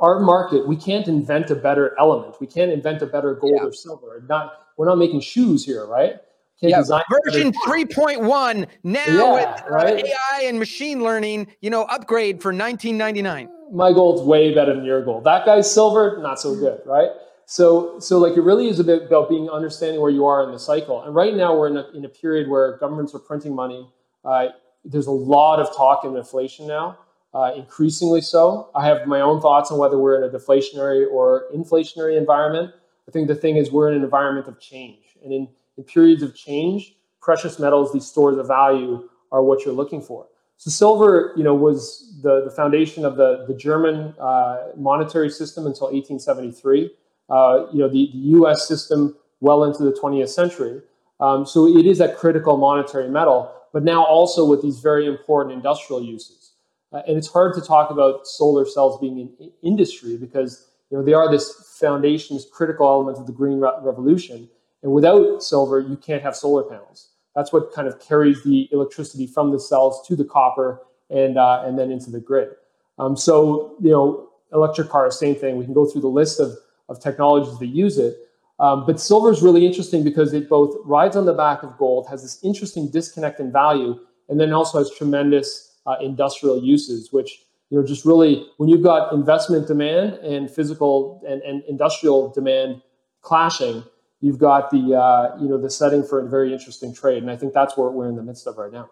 [0.00, 2.40] our market, we can't invent a better element.
[2.40, 3.64] We can't invent a better gold yeah.
[3.64, 4.24] or silver.
[4.28, 6.16] Not we're not making shoes here, right?
[6.60, 6.82] Yeah,
[7.24, 10.04] version 3.1 now yeah, with uh, right?
[10.04, 13.48] AI and machine learning, you know, upgrade for 1999.
[13.72, 15.24] My gold's way better than your gold.
[15.24, 17.10] That guy's silver, not so good, right?
[17.52, 20.52] So, so like it really is a bit about being understanding where you are in
[20.52, 21.02] the cycle.
[21.02, 23.86] And right now we're in a, in a period where governments are printing money.
[24.24, 24.46] Uh,
[24.86, 26.96] there's a lot of talk in inflation now,
[27.34, 28.70] uh, increasingly so.
[28.74, 32.72] I have my own thoughts on whether we're in a deflationary or inflationary environment.
[33.06, 35.18] I think the thing is we're in an environment of change.
[35.22, 39.74] And in, in periods of change, precious metals, these stores of value, are what you're
[39.74, 40.26] looking for.
[40.56, 45.66] So silver, you know, was the, the foundation of the, the German uh, monetary system
[45.66, 46.92] until 1873
[47.32, 48.68] uh, you know, the, the U.S.
[48.68, 50.82] system well into the 20th century.
[51.18, 55.54] Um, so it is a critical monetary metal, but now also with these very important
[55.54, 56.52] industrial uses.
[56.92, 61.02] Uh, and it's hard to talk about solar cells being in industry because you know
[61.02, 64.48] they are this foundation, this critical element of the green re- revolution.
[64.82, 67.08] And without silver, you can't have solar panels.
[67.34, 71.62] That's what kind of carries the electricity from the cells to the copper and uh,
[71.64, 72.50] and then into the grid.
[72.98, 75.56] Um, so you know, electric cars, same thing.
[75.56, 76.58] We can go through the list of
[76.92, 78.16] of technologies that use it.
[78.60, 82.06] Um, but silver is really interesting because it both rides on the back of gold,
[82.08, 87.44] has this interesting disconnect in value, and then also has tremendous uh, industrial uses, which
[87.70, 92.80] you know just really when you've got investment demand and physical and, and industrial demand
[93.22, 93.82] clashing,
[94.20, 97.36] you've got the uh, you know the setting for a very interesting trade, and I
[97.36, 98.90] think that's what we're in the midst of right now.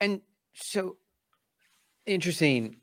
[0.00, 0.20] And
[0.54, 0.96] so
[2.04, 2.76] interesting.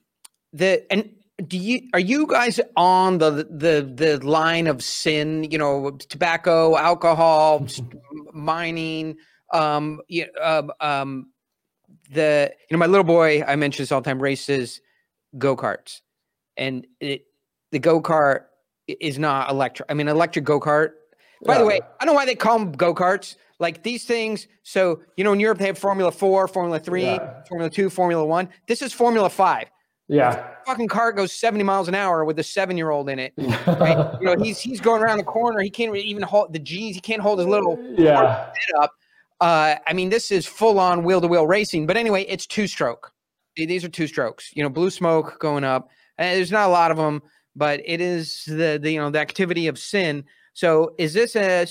[0.52, 1.10] The and
[1.48, 6.78] do you are you guys on the the the line of sin you know tobacco
[6.78, 7.66] alcohol
[8.34, 9.16] mining
[9.52, 11.32] um, you, uh, um
[12.12, 14.82] the you know my little boy i mentioned this all the time races
[15.38, 16.02] go-karts.
[16.58, 17.26] And it
[17.72, 18.46] the go-kart
[18.88, 20.92] is not electric i mean electric go-kart.
[21.46, 21.60] By yeah.
[21.60, 23.36] the way i don't know why they call them go-karts.
[23.60, 27.44] Like these things so you know in europe they have formula 4 formula 3 yeah.
[27.48, 29.70] formula 2 formula 1 this is formula 5
[30.08, 30.50] yeah.
[30.66, 33.34] Fucking car goes 70 miles an hour with a seven year old in it.
[33.66, 34.18] Right?
[34.20, 35.62] you know, he's he's going around the corner.
[35.62, 36.96] He can't even hold the G's.
[36.96, 38.46] He can't hold his little yeah.
[38.46, 38.92] head up.
[39.40, 41.86] Uh, I mean, this is full on wheel to wheel racing.
[41.86, 43.12] But anyway, it's two stroke.
[43.56, 44.52] These are two strokes.
[44.54, 45.90] You know, blue smoke going up.
[46.18, 47.22] And there's not a lot of them,
[47.56, 50.26] but it is the, the you know the activity of sin.
[50.54, 51.66] So is this a uh,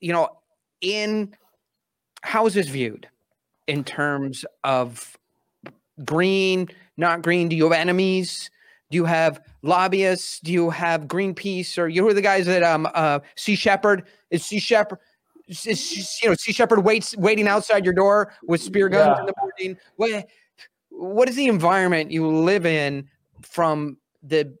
[0.00, 0.28] you know
[0.80, 1.34] in
[2.22, 3.08] how is this viewed
[3.66, 5.16] in terms of
[6.04, 6.68] green?
[6.98, 7.48] Not green?
[7.48, 8.50] Do you have enemies?
[8.90, 10.40] Do you have lobbyists?
[10.40, 14.44] Do you have Greenpeace or you know the guys that um uh Sea Shepherd is
[14.44, 14.98] Sea Shepherd
[15.46, 19.20] is, you know Sea Shepherd waits waiting outside your door with spear guns yeah.
[19.20, 19.78] in the morning.
[19.96, 20.28] What
[20.90, 23.08] what is the environment you live in
[23.42, 24.56] from the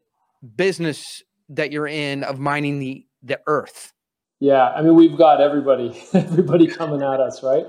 [0.56, 3.92] business that you're in of mining the the earth?
[4.40, 7.66] Yeah, I mean we've got everybody everybody coming at us, right?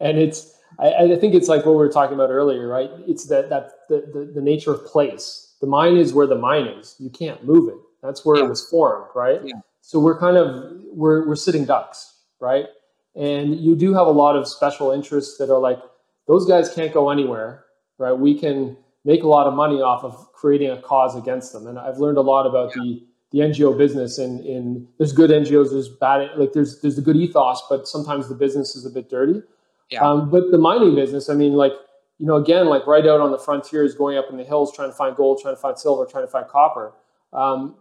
[0.00, 2.90] And it's I, I think it's like what we were talking about earlier, right?
[3.06, 5.54] It's that that the, the, the nature of place.
[5.60, 6.96] The mine is where the mine is.
[6.98, 7.78] You can't move it.
[8.02, 8.46] That's where yeah.
[8.46, 9.40] it was formed, right?
[9.44, 9.60] Yeah.
[9.82, 12.66] So we're kind of we're we're sitting ducks, right?
[13.14, 15.78] And you do have a lot of special interests that are like
[16.26, 17.64] those guys can't go anywhere,
[17.98, 18.12] right?
[18.12, 21.66] We can make a lot of money off of creating a cause against them.
[21.66, 22.82] And I've learned a lot about yeah.
[22.82, 27.02] the the NGO business and in there's good NGOs, there's bad like there's there's the
[27.02, 29.42] good ethos, but sometimes the business is a bit dirty.
[29.90, 30.02] Yeah.
[30.02, 31.72] Um, but the mining business, I mean, like
[32.18, 34.90] you know, again, like right out on the frontiers, going up in the hills, trying
[34.90, 36.92] to find gold, trying to find silver, trying to find copper.
[37.32, 37.76] Um,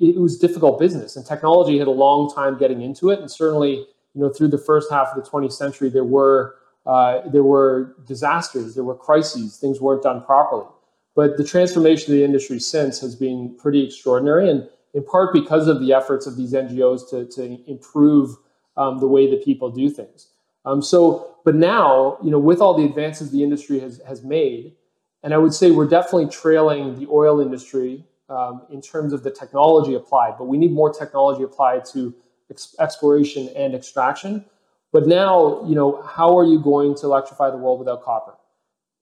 [0.00, 3.20] it was difficult business, and technology had a long time getting into it.
[3.20, 7.20] And certainly, you know, through the first half of the 20th century, there were uh,
[7.28, 10.66] there were disasters, there were crises, things weren't done properly.
[11.14, 15.68] But the transformation of the industry since has been pretty extraordinary, and in part because
[15.68, 18.36] of the efforts of these NGOs to, to improve
[18.76, 20.29] um, the way that people do things.
[20.64, 24.74] Um, so, but now, you know, with all the advances the industry has, has made,
[25.22, 29.30] and I would say we're definitely trailing the oil industry um, in terms of the
[29.30, 32.14] technology applied, but we need more technology applied to
[32.50, 34.44] ex- exploration and extraction.
[34.92, 38.34] But now, you know, how are you going to electrify the world without copper?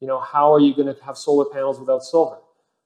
[0.01, 2.39] You know, how are you going to have solar panels without silver?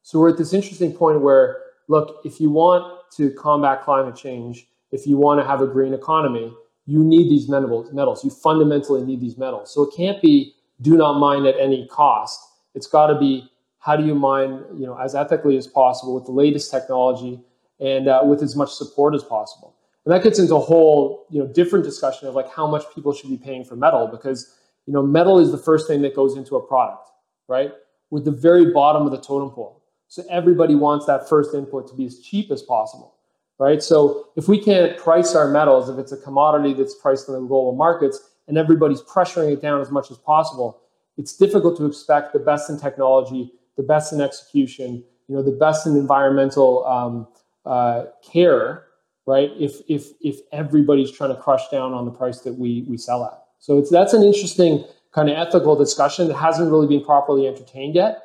[0.02, 1.58] So we're at this interesting point where,
[1.88, 5.94] look, if you want to combat climate change, if you want to have a green
[5.94, 6.52] economy,
[6.86, 8.24] you need these metals.
[8.24, 9.72] You fundamentally need these metals.
[9.72, 12.40] So it can't be do not mine at any cost.
[12.74, 16.24] It's got to be how do you mine, you know, as ethically as possible with
[16.24, 17.40] the latest technology
[17.80, 19.74] and uh, with as much support as possible.
[20.04, 23.12] And that gets into a whole, you know, different discussion of like how much people
[23.12, 26.36] should be paying for metal because you know, metal is the first thing that goes
[26.36, 27.08] into a product,
[27.48, 27.72] right?
[28.10, 29.82] With the very bottom of the totem pole.
[30.08, 33.14] So everybody wants that first input to be as cheap as possible,
[33.58, 33.82] right?
[33.82, 37.40] So if we can't price our metals, if it's a commodity that's priced in the
[37.40, 40.80] global markets and everybody's pressuring it down as much as possible,
[41.16, 45.52] it's difficult to expect the best in technology, the best in execution, you know, the
[45.52, 47.28] best in environmental um,
[47.64, 48.86] uh, care,
[49.26, 49.50] right?
[49.58, 53.24] If if if everybody's trying to crush down on the price that we we sell
[53.24, 53.38] at.
[53.58, 57.94] So it's that's an interesting kind of ethical discussion that hasn't really been properly entertained
[57.94, 58.22] yet.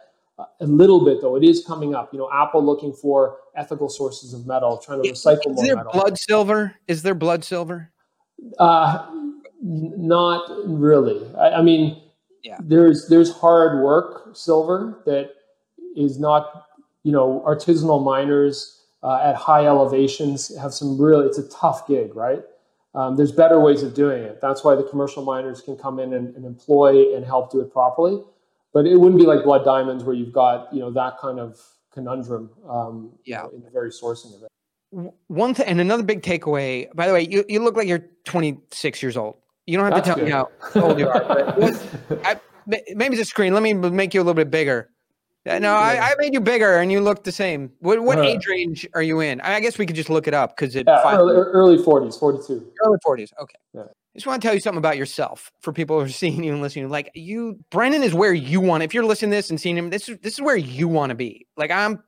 [0.60, 2.14] A little bit though, it is coming up.
[2.14, 5.76] You know, Apple looking for ethical sources of metal, trying to recycle is more there
[5.78, 5.92] metal.
[5.92, 6.76] blood silver?
[6.88, 7.92] Is there blood silver?
[8.60, 9.08] Uh,
[9.62, 11.28] not really.
[11.36, 12.02] I, I mean,
[12.44, 12.58] yeah.
[12.60, 15.32] there's there's hard work silver that
[15.96, 16.68] is not
[17.02, 21.26] you know artisanal miners uh, at high elevations have some really.
[21.26, 22.44] It's a tough gig, right?
[22.94, 24.40] Um, there's better ways of doing it.
[24.42, 27.72] That's why the commercial miners can come in and, and, employ and help do it
[27.72, 28.24] properly.
[28.78, 31.60] But it wouldn't be like blood diamonds where you've got you know that kind of
[31.92, 33.46] conundrum um, yeah.
[33.46, 35.14] You know, in the very sourcing of it.
[35.26, 36.88] One thing and another big takeaway.
[36.94, 39.38] By the way, you, you look like you're 26 years old.
[39.66, 40.26] You don't have That's to tell good.
[40.26, 41.26] me how old you are.
[42.24, 42.40] I,
[42.94, 43.56] maybe the screen.
[43.56, 44.92] Let me make you a little bit bigger.
[45.44, 47.72] No, I, I, made you bigger and you look the same.
[47.80, 49.42] What what uh, age range are you in?
[49.42, 52.74] I guess we could just look it up because it yeah, early, early 40s, 42.
[52.86, 53.32] Early 40s.
[53.42, 53.56] Okay.
[53.74, 53.84] Yeah.
[54.18, 56.52] I just want to tell you something about yourself for people who are seeing you
[56.52, 56.90] and listening.
[56.90, 58.82] Like you, Brendan is where you want.
[58.82, 61.12] If you're listening to this and seeing him, this is this is where you want
[61.12, 61.46] to be.
[61.56, 62.04] Like I'm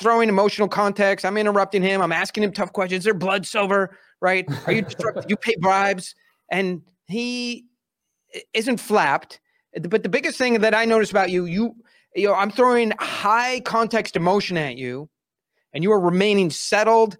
[0.00, 1.24] throwing emotional context.
[1.24, 2.02] I'm interrupting him.
[2.02, 3.02] I'm asking him tough questions.
[3.02, 3.96] Is there blood silver?
[4.20, 4.44] Right?
[4.66, 4.84] Are you
[5.28, 6.16] you pay bribes?
[6.50, 7.66] And he
[8.52, 9.38] isn't flapped.
[9.88, 11.76] But the biggest thing that I notice about you, you
[12.16, 15.08] you know, I'm throwing high context emotion at you,
[15.72, 17.18] and you are remaining settled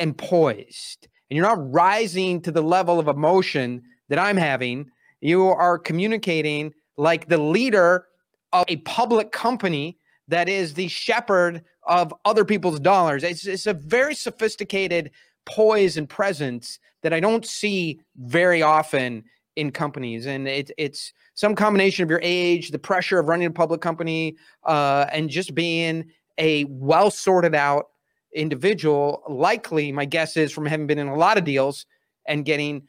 [0.00, 1.06] and poised.
[1.30, 4.90] And you're not rising to the level of emotion that I'm having.
[5.20, 8.06] You are communicating like the leader
[8.52, 13.22] of a public company that is the shepherd of other people's dollars.
[13.22, 15.10] It's, it's a very sophisticated
[15.44, 20.26] poise and presence that I don't see very often in companies.
[20.26, 24.36] And it, it's some combination of your age, the pressure of running a public company,
[24.64, 27.86] uh, and just being a well sorted out
[28.34, 29.22] individual.
[29.28, 31.86] Likely, my guess is from having been in a lot of deals
[32.26, 32.82] and getting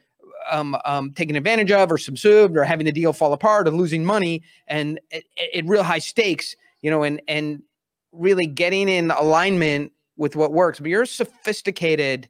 [0.49, 4.05] um, um, taken advantage of or subsumed or having the deal fall apart or losing
[4.05, 7.61] money and at real high stakes, you know, and and
[8.11, 10.79] really getting in alignment with what works.
[10.79, 12.27] But you're a sophisticated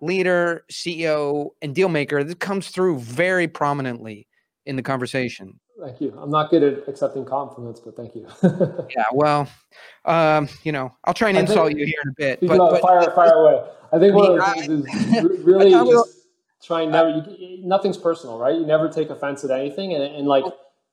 [0.00, 4.26] leader, CEO, and deal maker that comes through very prominently
[4.66, 5.58] in the conversation.
[5.80, 6.16] Thank you.
[6.20, 8.26] I'm not good at accepting compliments, but thank you.
[8.94, 9.48] yeah, well,
[10.04, 12.40] um, you know, I'll try and insult you here in a bit.
[12.40, 13.66] But, but, fire, fire away.
[13.92, 16.10] I think one of the things is really just
[16.62, 17.08] trying never.
[17.10, 18.54] You, nothing's personal, right?
[18.54, 20.44] You never take offense at anything, and, and like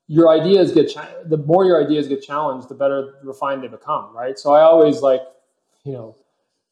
[0.07, 4.15] your ideas get cha- the more your ideas get challenged, the better refined they become,
[4.15, 4.39] right?
[4.39, 5.21] So I always like,
[5.83, 6.15] you know,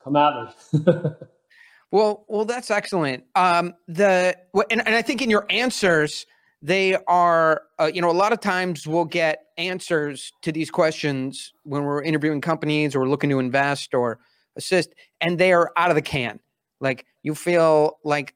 [0.02, 0.86] come at me.
[1.92, 3.26] well, well, that's excellent.
[3.36, 4.38] Um, the
[4.72, 6.26] and, and I think in your answers,
[6.62, 11.54] they are, uh, you know, a lot of times we'll get answers to these questions
[11.64, 14.20] when we're interviewing companies or looking to invest or
[14.56, 16.40] assist, and they are out of the can.
[16.82, 18.36] Like you feel like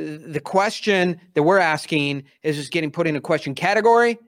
[0.00, 4.18] uh, the question that we're asking is just getting put in a question category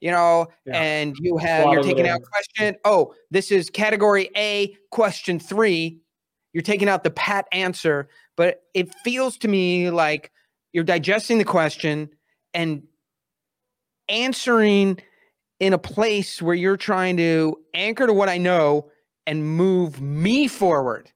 [0.00, 0.80] you know, yeah.
[0.80, 2.76] and you have you're taking out question.
[2.84, 6.00] Oh, this is category A, question three.
[6.52, 10.32] You're taking out the pat answer, but it feels to me like
[10.72, 12.10] you're digesting the question
[12.54, 12.82] and
[14.10, 14.98] answering
[15.60, 18.90] in a place where you're trying to anchor to what I know
[19.26, 21.10] and move me forward,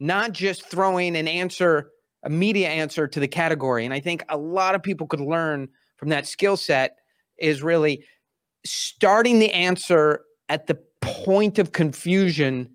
[0.00, 1.90] not just throwing an answer,
[2.24, 3.84] a media answer to the category.
[3.84, 6.96] And I think a lot of people could learn from that skill set
[7.38, 8.04] is really
[8.64, 12.70] starting the answer at the point of confusion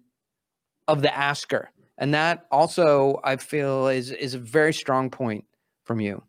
[0.87, 1.71] of the asker.
[1.97, 5.45] And that also I feel is is a very strong point
[5.85, 6.23] from you.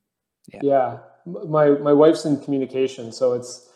[0.52, 0.60] Yeah.
[0.62, 0.98] yeah.
[1.26, 3.68] My my wife's in communication, so it's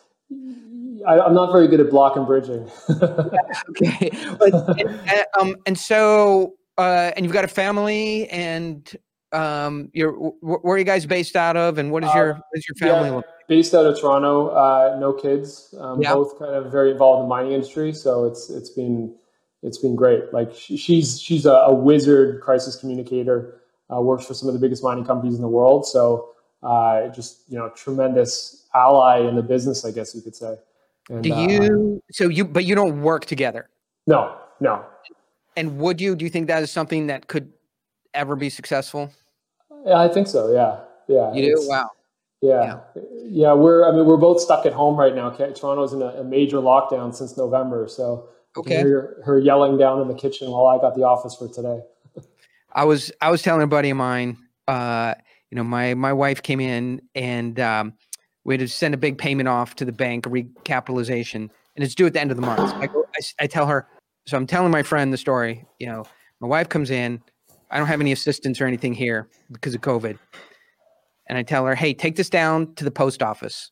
[1.07, 2.71] I, am not very good at block and bridging.
[2.91, 4.11] okay.
[4.39, 8.97] But, and, um, and so uh, and you've got a family and
[9.33, 12.59] um, you're where are you guys based out of and what is your uh, what
[12.59, 16.15] is your family yeah, based out of toronto uh, no kids um, yeah.
[16.15, 19.15] both kind of very involved in the mining industry so it's it's been
[19.63, 23.61] it's been great like she's she's a, a, wizard crisis communicator
[23.95, 26.31] uh, works for some of the biggest mining companies in the world so
[26.63, 30.57] uh, just you know tremendous ally in the business i guess you could say
[31.09, 33.69] and, do uh, you so you but you don't work together
[34.07, 34.85] no no
[35.57, 37.53] and would you do you think that is something that could
[38.15, 39.11] ever be successful
[39.87, 40.53] yeah, I think so.
[40.53, 41.33] Yeah, yeah.
[41.33, 41.69] You do?
[41.69, 41.91] Wow.
[42.43, 42.81] Yeah.
[42.95, 43.53] yeah, yeah.
[43.53, 45.31] We're I mean we're both stuck at home right now.
[45.31, 48.79] Toronto's in a, a major lockdown since November, so okay.
[48.79, 51.81] hear her yelling down in the kitchen while I got the office for today.
[52.73, 54.39] I was I was telling a buddy of mine,
[54.69, 55.15] uh,
[55.51, 57.95] you know, my my wife came in and um,
[58.45, 62.07] we had to send a big payment off to the bank, recapitalization, and it's due
[62.07, 62.75] at the end of the month.
[62.75, 63.87] I, go, I, I tell her,
[64.27, 65.65] so I'm telling my friend the story.
[65.79, 66.05] You know,
[66.41, 67.21] my wife comes in,
[67.71, 70.19] I don't have any assistants or anything here because of COVID.
[71.29, 73.71] And I tell her, hey, take this down to the post office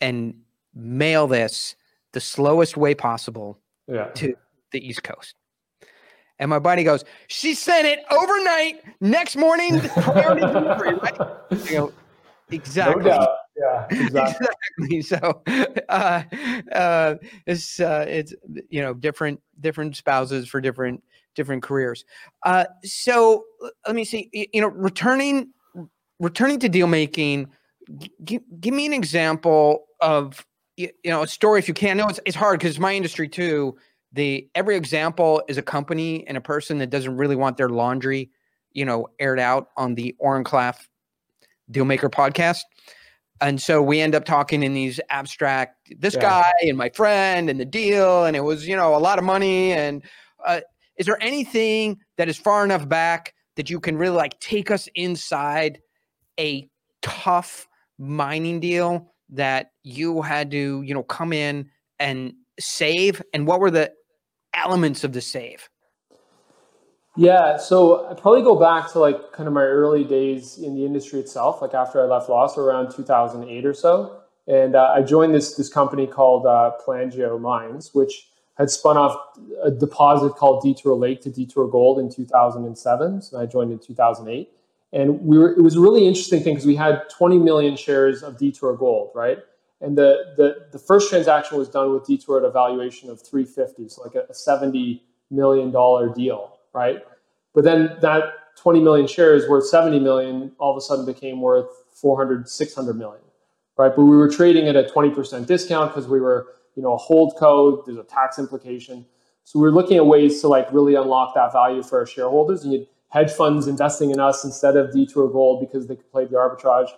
[0.00, 0.34] and
[0.74, 1.76] mail this
[2.12, 4.06] the slowest way possible yeah.
[4.14, 4.34] to
[4.72, 5.34] the East Coast.
[6.44, 11.18] And my buddy goes, she sent it overnight, next morning, priority delivery, right?
[11.50, 11.90] I go,
[12.50, 13.12] exactly.
[13.12, 13.26] No
[13.56, 14.46] yeah, exactly.
[14.78, 15.02] exactly.
[15.02, 15.42] So,
[15.88, 16.22] uh,
[16.70, 17.14] uh,
[17.46, 18.34] it's uh, it's
[18.68, 21.02] you know different different spouses for different
[21.34, 22.04] different careers.
[22.44, 23.46] Uh, so
[23.86, 24.28] let me see.
[24.52, 25.48] You know, returning
[26.20, 27.48] returning to deal making.
[28.22, 30.44] G- give me an example of
[30.76, 31.96] you know a story if you can.
[31.96, 33.78] No, it's it's hard because my industry too.
[34.14, 38.30] The every example is a company and a person that doesn't really want their laundry,
[38.72, 40.76] you know, aired out on the Oren Klaff
[41.70, 42.60] Dealmaker podcast.
[43.40, 46.20] And so we end up talking in these abstract, this yeah.
[46.20, 49.24] guy and my friend and the deal, and it was, you know, a lot of
[49.24, 49.72] money.
[49.72, 50.04] And
[50.46, 50.60] uh,
[50.96, 54.88] is there anything that is far enough back that you can really like take us
[54.94, 55.80] inside
[56.38, 56.68] a
[57.02, 57.66] tough
[57.98, 63.20] mining deal that you had to, you know, come in and save?
[63.32, 63.92] And what were the
[64.64, 65.68] elements of the save?
[67.16, 70.84] Yeah, so I probably go back to like kind of my early days in the
[70.84, 74.20] industry itself, like after I left Lost around 2008 or so.
[74.48, 79.16] And uh, I joined this this company called uh, Pelangio Mines, which had spun off
[79.62, 83.22] a deposit called Detour Lake to Detour Gold in 2007.
[83.22, 84.50] So I joined in 2008.
[84.92, 88.22] And we were, it was a really interesting thing because we had 20 million shares
[88.22, 89.38] of Detour Gold, right?
[89.80, 93.88] And the, the, the first transaction was done with Detour at a valuation of 350,
[93.88, 95.00] so like a, a $70
[95.30, 95.70] million
[96.14, 97.04] deal, right?
[97.54, 98.24] But then that
[98.56, 103.22] 20 million shares worth 70 million all of a sudden became worth 400, 600 million,
[103.76, 103.92] right?
[103.94, 107.36] But we were trading at a 20% discount because we were you know, a hold
[107.36, 109.06] code, there's a tax implication.
[109.44, 112.64] So we're looking at ways to like really unlock that value for our shareholders.
[112.64, 116.10] And you had hedge funds investing in us instead of Detour Gold because they could
[116.10, 116.88] play the arbitrage.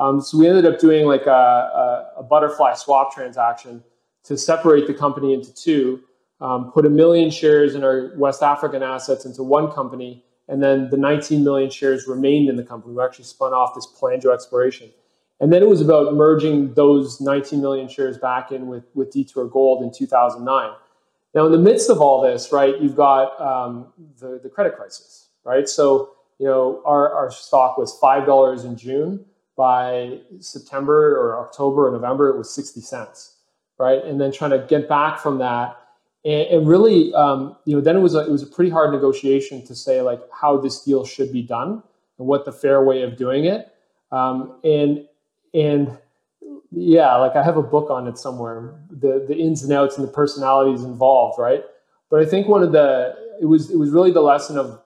[0.00, 3.84] Um, so we ended up doing like a, a, a, butterfly swap transaction
[4.24, 6.00] to separate the company into two,
[6.40, 10.88] um, put a million shares in our West African assets into one company, and then
[10.88, 12.94] the 19 million shares remained in the company.
[12.94, 14.90] We actually spun off this Pelangio exploration.
[15.38, 19.48] And then it was about merging those 19 million shares back in with, with Detour
[19.48, 20.72] Gold in 2009.
[21.34, 25.28] Now, in the midst of all this, right, you've got um, the, the credit crisis,
[25.44, 25.68] right?
[25.68, 29.26] So, you know, our, our stock was $5 in June.
[29.60, 33.36] By September or October or November, it was 60 cents,
[33.78, 34.02] right?
[34.02, 35.76] And then trying to get back from that.
[36.24, 38.90] And, and really, um, you know, then it was a, it was a pretty hard
[38.90, 41.82] negotiation to say like how this deal should be done
[42.16, 43.70] and what the fair way of doing it.
[44.10, 45.06] Um, and
[45.52, 45.98] and
[46.72, 50.08] yeah, like I have a book on it somewhere, the the ins and outs and
[50.08, 51.64] the personalities involved, right?
[52.08, 54.80] But I think one of the it was it was really the lesson of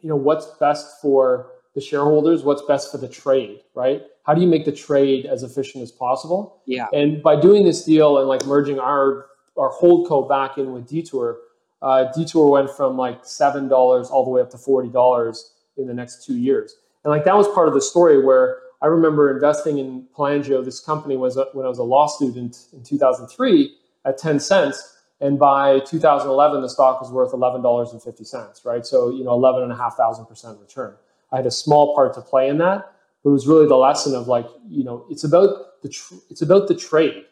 [0.00, 4.02] you know what's best for the shareholders, what's best for the trade, right?
[4.24, 6.62] How do you make the trade as efficient as possible?
[6.64, 6.86] Yeah.
[6.94, 9.26] And by doing this deal and like merging our
[9.58, 11.38] our hold co back in with Detour,
[11.82, 15.86] uh, Detour went from like seven dollars all the way up to forty dollars in
[15.86, 16.74] the next two years.
[17.04, 20.64] And like that was part of the story where I remember investing in Pelangio.
[20.64, 23.74] This company was a, when I was a law student in 2003
[24.06, 24.94] at 10 cents.
[25.20, 28.84] And by 2011, the stock was worth $11.50, right?
[28.84, 30.94] So, you know, 11.5,000% return.
[31.32, 34.14] I had a small part to play in that, but it was really the lesson
[34.14, 37.24] of like, you know, it's about the, tr- it's about the trade,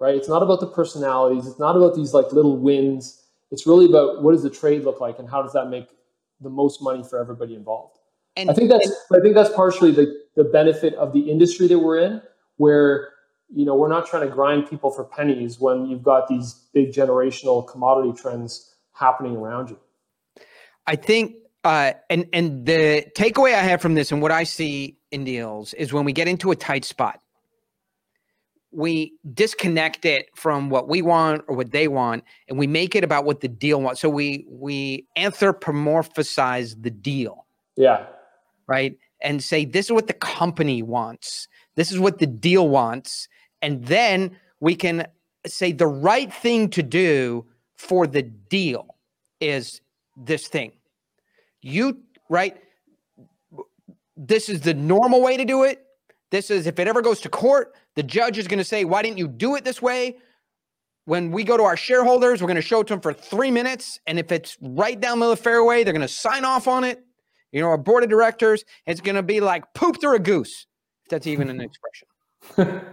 [0.00, 0.14] right?
[0.14, 1.46] It's not about the personalities.
[1.46, 3.22] It's not about these like little wins.
[3.50, 5.88] It's really about what does the trade look like and how does that make
[6.40, 7.98] the most money for everybody involved.
[8.36, 11.78] And I think that's I think that's partially the, the benefit of the industry that
[11.78, 12.20] we're in,
[12.56, 13.10] where
[13.48, 16.92] you know we're not trying to grind people for pennies when you've got these big
[16.92, 19.78] generational commodity trends happening around you.
[20.86, 21.36] I think
[21.66, 25.74] uh, and and the takeaway I have from this and what I see in deals
[25.74, 27.20] is when we get into a tight spot,
[28.70, 33.04] we disconnect it from what we want or what they want, and we make it
[33.04, 34.00] about what the deal wants.
[34.00, 37.46] So we we anthropomorphize the deal.
[37.76, 38.06] Yeah
[38.66, 38.98] right?
[39.22, 41.48] And say, this is what the company wants.
[41.74, 43.28] This is what the deal wants.
[43.62, 45.06] And then we can
[45.46, 47.46] say the right thing to do
[47.76, 48.96] for the deal
[49.40, 49.80] is
[50.16, 50.72] this thing.
[51.66, 52.56] You, right?
[54.16, 55.84] This is the normal way to do it.
[56.30, 59.02] This is if it ever goes to court, the judge is going to say, Why
[59.02, 60.16] didn't you do it this way?
[61.04, 63.50] When we go to our shareholders, we're going to show it to them for three
[63.50, 64.00] minutes.
[64.06, 67.06] And if it's right down the fairway, they're going to sign off on it
[67.56, 70.66] you know, our board of directors, it's going to be like poop through a goose,
[71.04, 72.82] if that's even an expression.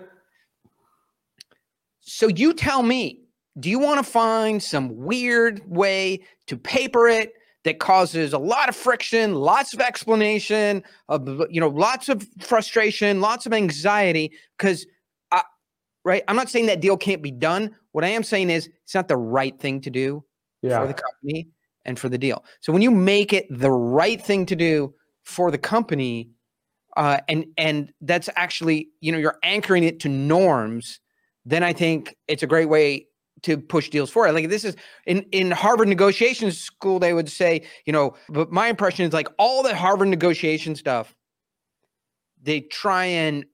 [1.99, 3.24] so you tell me,
[3.59, 7.34] do you want to find some weird way to paper it
[7.64, 13.22] that causes a lot of friction, lots of explanation, of you know, lots of frustration,
[13.22, 14.32] lots of anxiety?
[14.57, 14.86] Because,
[16.03, 17.76] right, I'm not saying that deal can't be done.
[17.91, 20.24] What I am saying is it's not the right thing to do
[20.61, 20.80] yeah.
[20.82, 21.47] for the company
[21.86, 22.43] and for the deal.
[22.61, 24.93] So when you make it the right thing to do
[25.24, 26.30] for the company,
[26.97, 30.99] uh, and and that's actually you know you're anchoring it to norms,
[31.45, 33.07] then I think it's a great way
[33.44, 34.34] to push deals forward.
[34.34, 34.76] Like this is
[35.06, 39.28] in in Harvard negotiations school, they would say, you know, but my impression is like
[39.38, 41.16] all the Harvard negotiation stuff,
[42.41, 43.46] they try and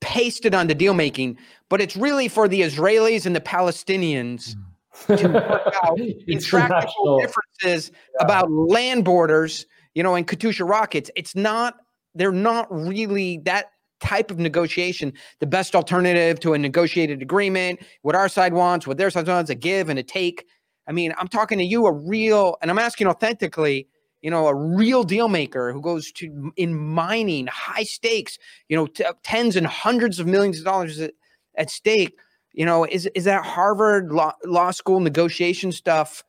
[0.00, 1.38] paste it onto deal making,
[1.68, 4.54] but it's really for the Israelis and the Palestinians.
[4.54, 4.64] Mm
[5.06, 8.24] to work out intractable differences yeah.
[8.24, 11.10] about land borders, you know, and Katyusha rockets.
[11.16, 11.76] It's not,
[12.14, 13.70] they're not really that
[14.00, 18.98] type of negotiation the best alternative to a negotiated agreement, what our side wants, what
[18.98, 20.46] their side wants, a give and a take.
[20.86, 23.88] I mean, I'm talking to you, a real, and I'm asking authentically,
[24.22, 28.38] you know, a real deal maker who goes to in mining, high stakes,
[28.68, 31.12] you know, t- tens and hundreds of millions of dollars at,
[31.56, 32.18] at stake
[32.58, 36.24] you know, is is that Harvard law, law school negotiation stuff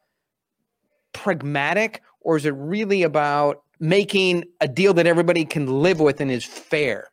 [1.12, 6.30] pragmatic, or is it really about making a deal that everybody can live with and
[6.30, 7.10] is fair?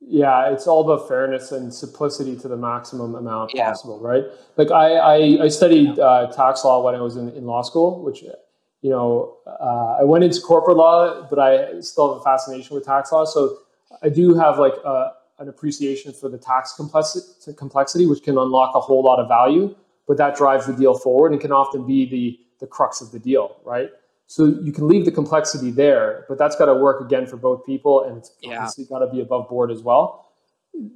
[0.00, 3.68] Yeah, it's all about fairness and simplicity to the maximum amount yeah.
[3.68, 4.24] possible, right?
[4.56, 8.02] Like I, I, I studied uh, tax law when I was in, in law school,
[8.02, 12.76] which you know uh, I went into corporate law, but I still have a fascination
[12.76, 13.24] with tax law.
[13.24, 13.58] So
[14.02, 18.74] I do have like a, an appreciation for the tax complexity, complexity, which can unlock
[18.74, 19.74] a whole lot of value,
[20.06, 23.18] but that drives the deal forward and can often be the, the crux of the
[23.18, 23.90] deal, right?
[24.30, 27.64] So you can leave the complexity there, but that's got to work again for both
[27.64, 28.58] people, and it's yeah.
[28.58, 30.30] obviously got to be above board as well.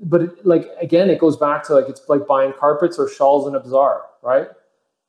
[0.03, 3.49] But it, like again, it goes back to like it's like buying carpets or shawls
[3.49, 4.49] in a bazaar, right?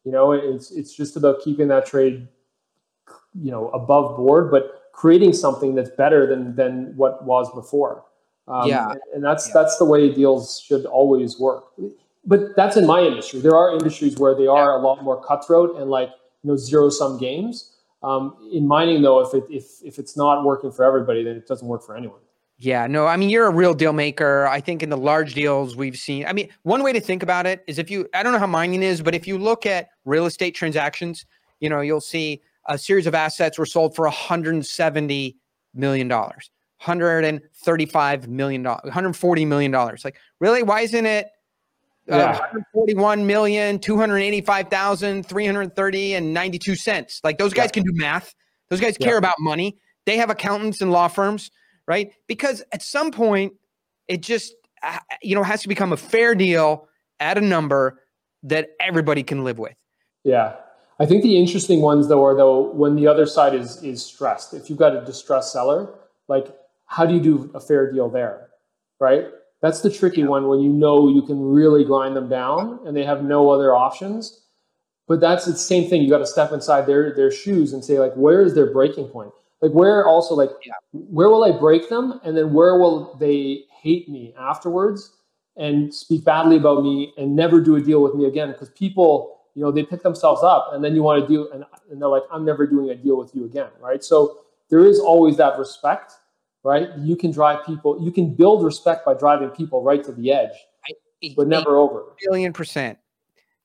[0.06, 2.30] You know, it's it's just about keeping that trade,
[3.36, 8.06] you know, above board, but creating something that's better than than what was before.
[8.48, 9.54] Um, yeah, and that's yeah.
[9.54, 11.66] that's the way deals should always work.
[12.26, 13.42] But that's in my industry.
[13.42, 14.78] There are industries where they are yeah.
[14.78, 16.10] a lot more cutthroat and like
[16.42, 17.72] you know zero sum games.
[18.04, 21.48] Um, in mining, though, if it if if it's not working for everybody, then it
[21.48, 22.20] doesn't work for anyone.
[22.60, 24.48] Yeah, no, I mean you're a real deal maker.
[24.48, 26.26] I think in the large deals we've seen.
[26.26, 28.48] I mean, one way to think about it is if you I don't know how
[28.48, 31.26] mining is, but if you look at real estate transactions,
[31.60, 35.38] you know, you'll see a series of assets were sold for 170
[35.74, 36.52] million dollars.
[36.86, 40.04] 135 million dollars, 140 million dollars.
[40.04, 40.64] Like, really?
[40.64, 41.28] Why isn't it
[42.12, 42.32] uh, Yeah.
[42.40, 47.22] 141 million, 285,000, 330 and 92 cents?
[47.24, 47.82] Like those guys Yeah.
[47.82, 48.34] can do math.
[48.70, 49.08] Those guys Yeah.
[49.08, 49.78] care about money.
[50.06, 51.50] They have accountants and law firms,
[51.88, 52.12] right?
[52.28, 53.54] Because at some point,
[54.08, 56.88] it just uh, you know has to become a fair deal
[57.22, 58.02] at a number
[58.44, 59.76] that everybody can live with.
[60.26, 60.56] Yeah.
[61.00, 64.54] I think the interesting ones though are though when the other side is is stressed.
[64.54, 65.90] If you've got a distressed seller,
[66.28, 66.48] like
[66.86, 68.50] how do you do a fair deal there?
[69.00, 69.26] Right?
[69.64, 73.06] That's the tricky one when you know you can really grind them down and they
[73.06, 74.42] have no other options.
[75.08, 76.04] But that's the same thing.
[76.04, 79.08] You got to step inside their their shoes and say like where is their breaking
[79.10, 79.32] point?
[79.62, 80.74] Like where also like Yeah.
[80.92, 85.14] where will I break them and then where will they hate me afterwards
[85.58, 89.42] and speak badly about me and never do a deal with me again because people
[89.56, 92.10] you know they pick themselves up and then you want to do and, and they're
[92.10, 94.40] like i'm never doing a deal with you again right so
[94.70, 96.14] there is always that respect
[96.64, 100.32] right you can drive people you can build respect by driving people right to the
[100.32, 100.52] edge
[101.36, 102.98] but never over billion percent.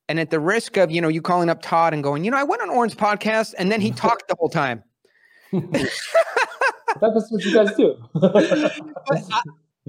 [0.09, 2.36] And at the risk of you know you calling up Todd and going, you know,
[2.36, 4.82] I went on Oren's podcast and then he talked the whole time.
[5.53, 9.42] that's what you guys do I-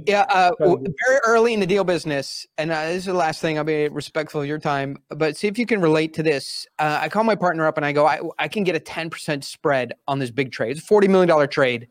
[0.08, 3.58] yeah, uh, very early in the deal business, and uh, this is the last thing.
[3.58, 6.66] I'll be respectful of your time, but see if you can relate to this.
[6.78, 9.10] Uh, I call my partner up and I go, I, I can get a ten
[9.10, 10.72] percent spread on this big trade.
[10.72, 11.90] It's a forty million dollar trade,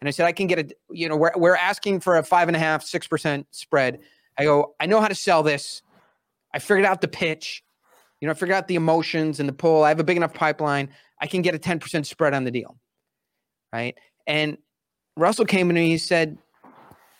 [0.00, 0.68] and I said I can get a.
[0.90, 4.00] You know, we're we're asking for a five and a half, six percent spread.
[4.38, 5.82] I go, I know how to sell this.
[6.54, 7.62] I figured out the pitch.
[8.20, 9.82] You know, I figured out the emotions and the pull.
[9.84, 10.90] I have a big enough pipeline.
[11.20, 12.76] I can get a ten percent spread on the deal,
[13.72, 13.96] right?
[14.26, 14.58] And
[15.16, 15.88] Russell came to me.
[15.88, 16.36] He said,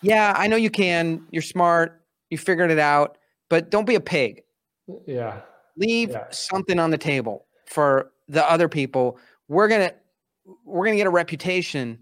[0.02, 1.26] yeah, I know you can.
[1.30, 2.02] You're smart.
[2.30, 3.16] You figured it out,
[3.48, 4.42] but don't be a pig.
[5.06, 5.40] yeah
[5.78, 6.24] Leave Yeah.
[6.30, 9.18] something on the table for the other people.
[9.48, 9.94] We're going to
[10.64, 11.98] we're going to get a reputation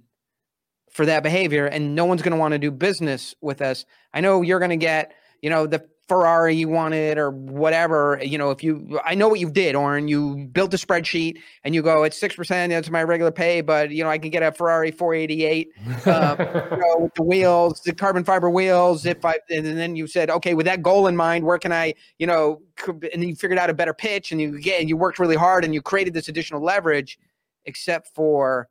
[0.94, 3.84] for that behavior and no one's going to want to do business with us.
[4.14, 8.38] I know you're going to get, you know, the Ferrari you wanted or whatever, you
[8.38, 11.82] know, if you I know what you did, Oren, you built a spreadsheet and you
[11.82, 14.92] go it's 6%, that's my regular pay, but you know, I can get a Ferrari
[14.92, 15.72] 488
[16.06, 19.04] uh, you know, with the wheels, the carbon fiber wheels.
[19.06, 21.94] If I and then you said, okay, with that goal in mind, where can I,
[22.18, 25.18] you know, and you figured out a better pitch, and you get and you worked
[25.18, 27.18] really hard, and you created this additional leverage.
[27.66, 28.68] Except for,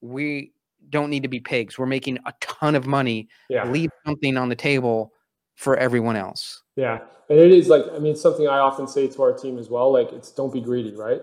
[0.00, 0.52] we
[0.90, 1.78] don't need to be pigs.
[1.78, 3.28] We're making a ton of money.
[3.48, 5.12] yeah Leave something on the table
[5.56, 6.62] for everyone else.
[6.76, 9.68] Yeah, and it is like I mean, something I often say to our team as
[9.68, 9.92] well.
[9.92, 11.20] Like, it's don't be greedy, right?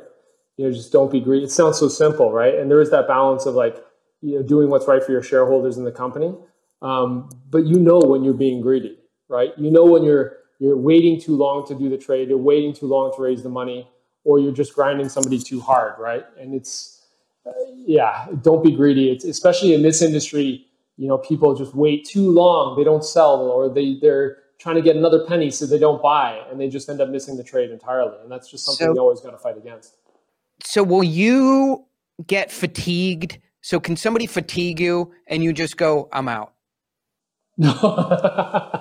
[0.57, 1.45] You know, just don't be greedy.
[1.45, 2.55] It sounds so simple, right?
[2.55, 3.77] And there is that balance of like,
[4.21, 6.35] you know, doing what's right for your shareholders in the company,
[6.81, 8.97] um, but you know when you're being greedy,
[9.29, 9.51] right?
[9.57, 12.87] You know when you're you're waiting too long to do the trade, you're waiting too
[12.87, 13.89] long to raise the money,
[14.23, 16.25] or you're just grinding somebody too hard, right?
[16.39, 17.04] And it's
[17.75, 19.11] yeah, don't be greedy.
[19.11, 20.67] It's especially in this industry
[20.97, 24.81] you know people just wait too long they don't sell or they they're trying to
[24.81, 27.69] get another penny so they don't buy and they just end up missing the trade
[27.69, 29.97] entirely and that's just something So- you always got to fight against
[30.63, 31.83] So will you
[32.27, 33.39] get fatigued?
[33.59, 36.53] So can somebody fatigue you and you just go, I'm out?
[37.57, 37.71] no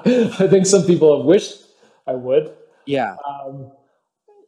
[0.07, 1.63] i think some people have wished
[2.07, 2.53] i would
[2.87, 3.17] Yeah.
[3.29, 3.73] um,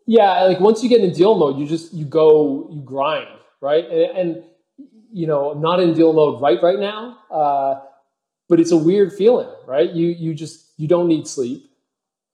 [0.07, 3.27] yeah like once you get in deal mode you just you go you grind
[3.61, 4.45] right and, and
[5.13, 7.81] you know i'm not in deal mode right right now uh,
[8.49, 11.71] but it's a weird feeling right you you just you don't need sleep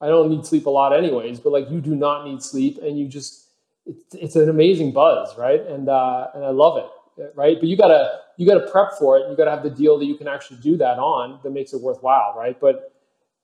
[0.01, 2.99] i don't need sleep a lot anyways but like you do not need sleep and
[2.99, 3.49] you just
[3.87, 7.77] it's, it's an amazing buzz right and uh, and i love it right but you
[7.77, 10.59] gotta you gotta prep for it you gotta have the deal that you can actually
[10.59, 12.93] do that on that makes it worthwhile right but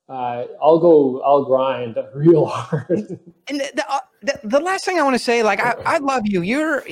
[0.09, 1.21] uh, I'll go.
[1.21, 2.89] I'll grind real hard.
[2.89, 6.23] and the, the, the, the last thing I want to say, like, I, I love
[6.25, 6.41] you.
[6.41, 6.83] You're,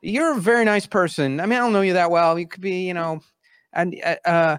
[0.00, 1.40] you're a very nice person.
[1.40, 2.38] I mean, I don't know you that well.
[2.38, 3.20] You could be, you know,
[3.72, 4.58] and, uh, uh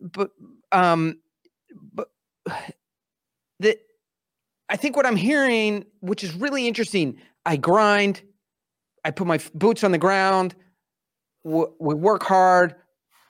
[0.00, 0.30] but,
[0.72, 1.18] um,
[1.92, 2.10] but
[3.60, 3.78] the,
[4.68, 8.22] I think what I'm hearing, which is really interesting, I grind,
[9.04, 10.54] I put my boots on the ground,
[11.44, 12.74] w- we work hard.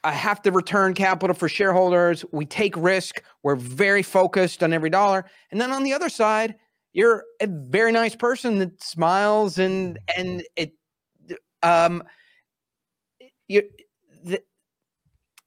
[0.04, 2.24] I have to return capital for shareholders.
[2.32, 3.22] We take risk.
[3.42, 5.24] We're very focused on every dollar.
[5.50, 6.54] And then on the other side,
[6.92, 10.72] you're a very nice person that smiles and and it
[11.62, 12.02] um
[13.48, 13.62] you
[14.24, 14.42] the,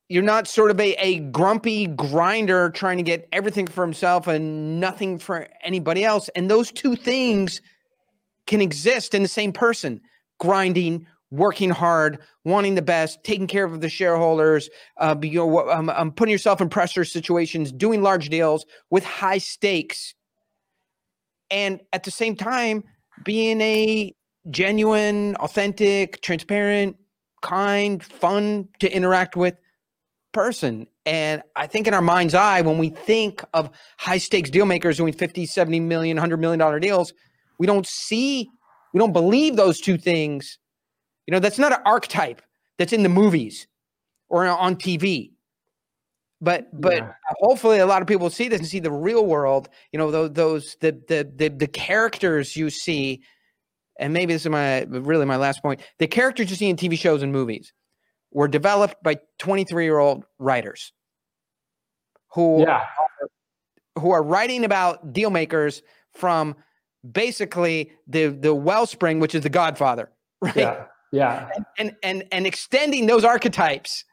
[0.09, 4.78] you're not sort of a, a grumpy grinder trying to get everything for himself and
[4.78, 6.30] nothing for anybody else.
[6.36, 7.62] And those two things
[8.45, 10.01] can exist in the same person.
[10.38, 15.89] Grinding working hard wanting the best taking care of the shareholders uh, you know, um,
[15.89, 20.14] um, putting yourself in pressure situations doing large deals with high stakes.
[21.49, 22.84] And at the same time
[23.24, 24.14] being a
[24.49, 26.97] genuine authentic transparent
[27.41, 29.55] kind fun to interact with
[30.31, 30.87] person.
[31.05, 34.97] And I think in our mind's eye, when we think of high stakes deal makers
[34.97, 37.13] doing 50, 70 million, 100 million dollar deals,
[37.57, 38.49] we don't see,
[38.93, 40.57] we don't believe those two things.
[41.27, 42.41] You know, that's not an archetype
[42.77, 43.67] that's in the movies
[44.29, 45.31] or on TV.
[46.43, 47.13] But but yeah.
[47.39, 49.69] hopefully a lot of people see this and see the real world.
[49.91, 53.21] You know those, those the, the the the characters you see,
[54.01, 55.79] and maybe this is my really my last point.
[55.99, 57.71] The characters you see in TV shows and movies
[58.31, 60.91] were developed by 23 year old writers
[62.33, 62.79] who yeah.
[62.79, 65.83] are, who are writing about deal makers
[66.13, 66.55] from
[67.09, 70.09] basically the the wellspring, which is the Godfather,
[70.41, 70.55] right?
[70.55, 70.85] Yeah.
[71.13, 71.49] Yeah.
[71.55, 74.05] And, and and and extending those archetypes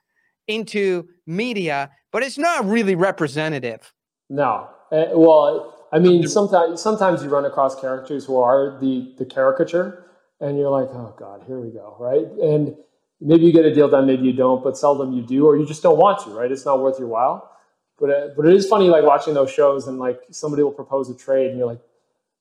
[0.48, 3.92] into media, but it's not really representative.
[4.28, 4.68] No.
[4.90, 10.04] Uh, well, I mean, sometimes sometimes you run across characters who are the the caricature,
[10.40, 12.26] and you're like, oh god, here we go, right?
[12.42, 12.76] And
[13.20, 15.66] maybe you get a deal done, maybe you don't, but seldom you do, or you
[15.66, 16.50] just don't want to, right?
[16.50, 17.50] It's not worth your while.
[17.98, 21.10] But uh, but it is funny, like watching those shows, and like somebody will propose
[21.10, 21.80] a trade, and you're like,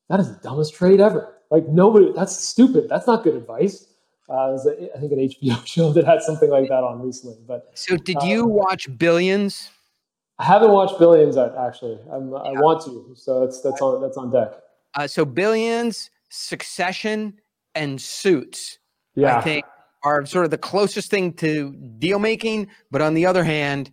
[0.09, 1.33] that is the dumbest trade ever.
[1.49, 2.87] Like nobody, that's stupid.
[2.89, 3.85] That's not good advice.
[4.29, 7.37] Uh, a, I think an HBO show that had something like that on recently.
[7.47, 9.69] But so, did you um, watch Billions?
[10.39, 11.99] I haven't watched Billions actually.
[12.05, 12.13] Yeah.
[12.13, 14.53] I want to, so that's that's on that's on deck.
[14.93, 17.39] Uh, so Billions, Succession,
[17.75, 18.79] and Suits.
[19.15, 19.38] Yeah.
[19.38, 19.65] I think
[20.03, 23.91] are sort of the closest thing to deal making, but on the other hand,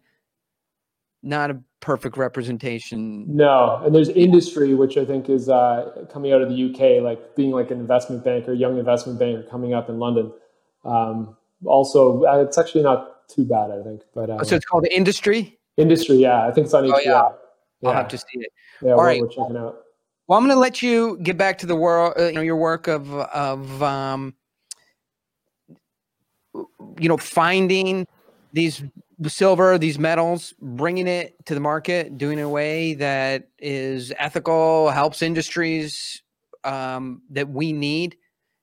[1.23, 3.25] not a perfect representation.
[3.35, 7.35] No, and there's industry, which I think is uh, coming out of the UK, like
[7.35, 10.33] being like an investment banker, young investment banker coming up in London.
[10.85, 14.03] Um, also, uh, it's actually not too bad, I think.
[14.15, 15.59] But um, so it's called the industry.
[15.77, 16.93] Industry, yeah, I think it's on HBO.
[16.95, 17.29] Oh, yeah.
[17.81, 17.89] yeah.
[17.89, 18.53] I'll have to see it.
[18.83, 19.21] Yeah, All right.
[19.21, 19.81] we're checking out.
[20.27, 22.57] Well, I'm going to let you get back to the world, uh, you know, your
[22.57, 24.35] work of of um,
[26.55, 28.07] you know finding
[28.53, 28.83] these
[29.27, 34.13] silver, these metals, bringing it to the market, doing it in a way that is
[34.19, 36.23] ethical, helps industries
[36.65, 38.17] um, that we need,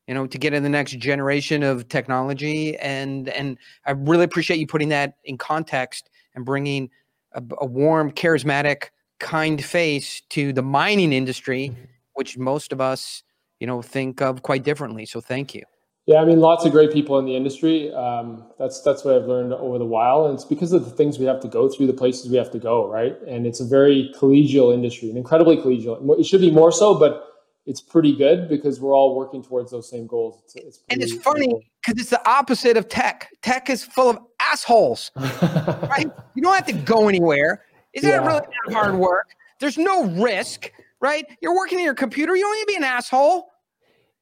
[0.08, 2.78] you know, to get in the next generation of technology.
[2.78, 6.90] And and I really appreciate you putting that in context and bringing
[7.34, 11.84] a, a warm, charismatic, kind face to the mining industry, mm-hmm.
[12.14, 13.24] which most of us,
[13.60, 15.06] you know, think of quite differently.
[15.06, 15.64] So thank you.
[16.08, 17.94] Yeah, I mean, lots of great people in the industry.
[17.94, 21.20] Um, that's that's what I've learned over the while, and it's because of the things
[21.20, 23.16] we have to go through, the places we have to go, right?
[23.28, 26.20] And it's a very collegial industry, an incredibly collegial.
[26.20, 27.31] It should be more so, but
[27.66, 30.42] it's pretty good because we're all working towards those same goals.
[30.46, 33.30] It's, it's and it's funny because it's the opposite of tech.
[33.42, 36.10] Tech is full of assholes, right?
[36.36, 37.64] You don't have to go anywhere.
[37.94, 38.24] Isn't yeah.
[38.24, 39.28] it really that hard work?
[39.60, 41.26] There's no risk, right?
[41.42, 42.36] You're working in your computer.
[42.36, 43.50] You don't need to be an asshole.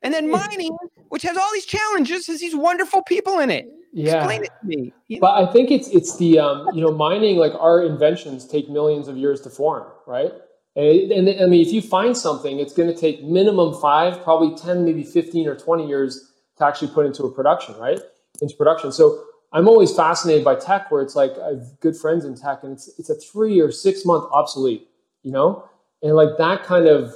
[0.02, 0.76] And then mining,
[1.10, 3.70] which has all these challenges, has these wonderful people in it.
[3.92, 4.18] Yeah.
[4.18, 4.94] Explain it to me.
[5.08, 8.70] You but I think it's it's the um, you know mining like our inventions take
[8.70, 10.32] millions of years to form, right?
[10.80, 14.58] And, and I mean, if you find something, it's going to take minimum five, probably
[14.58, 18.00] ten, maybe fifteen or twenty years to actually put into a production, right?
[18.42, 18.92] Into production.
[18.92, 22.64] So I'm always fascinated by tech, where it's like I have good friends in tech,
[22.64, 24.88] and it's it's a three or six month obsolete,
[25.24, 25.68] you know,
[26.02, 27.14] and like that kind of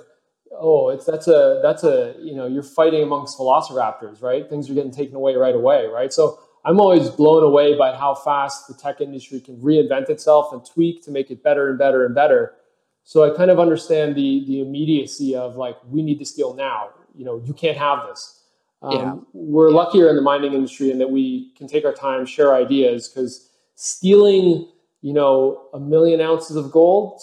[0.52, 4.50] oh, it's that's a that's a you know you're fighting amongst velociraptors, right?
[4.50, 6.12] Things are getting taken away right away, right?
[6.12, 10.66] So I'm always blown away by how fast the tech industry can reinvent itself and
[10.66, 12.56] tweak to make it better and better and better.
[13.04, 16.90] So I kind of understand the the immediacy of like we need this deal now.
[17.16, 18.42] You know, you can't have this.
[18.82, 19.16] Um, yeah.
[19.34, 19.76] We're yeah.
[19.76, 23.50] luckier in the mining industry in that we can take our time, share ideas, because
[23.76, 24.70] stealing,
[25.02, 27.22] you know, a million ounces of gold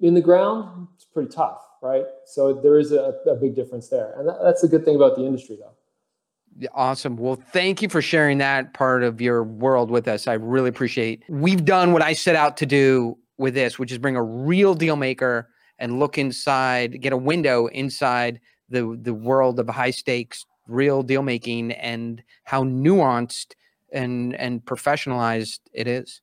[0.00, 2.04] in the ground, it's pretty tough right?
[2.26, 4.14] So there is a, a big difference there.
[4.18, 6.68] And that, that's the good thing about the industry, though.
[6.74, 7.16] Awesome.
[7.16, 10.26] Well, thank you for sharing that part of your world with us.
[10.26, 11.22] I really appreciate.
[11.28, 14.74] We've done what I set out to do with this, which is bring a real
[14.74, 20.46] deal maker and look inside, get a window inside the the world of high stakes
[20.68, 23.54] real deal making and how nuanced
[23.92, 26.20] and and professionalized it is.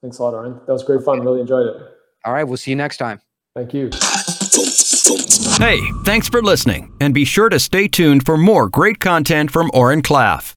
[0.00, 0.60] Thanks a lot, Oren.
[0.66, 1.20] That was great fun.
[1.20, 1.76] Really enjoyed it.
[2.24, 3.20] All right, we'll see you next time.
[3.54, 3.90] Thank you.
[5.58, 9.70] Hey, thanks for listening, and be sure to stay tuned for more great content from
[9.74, 10.54] Oren Klaff.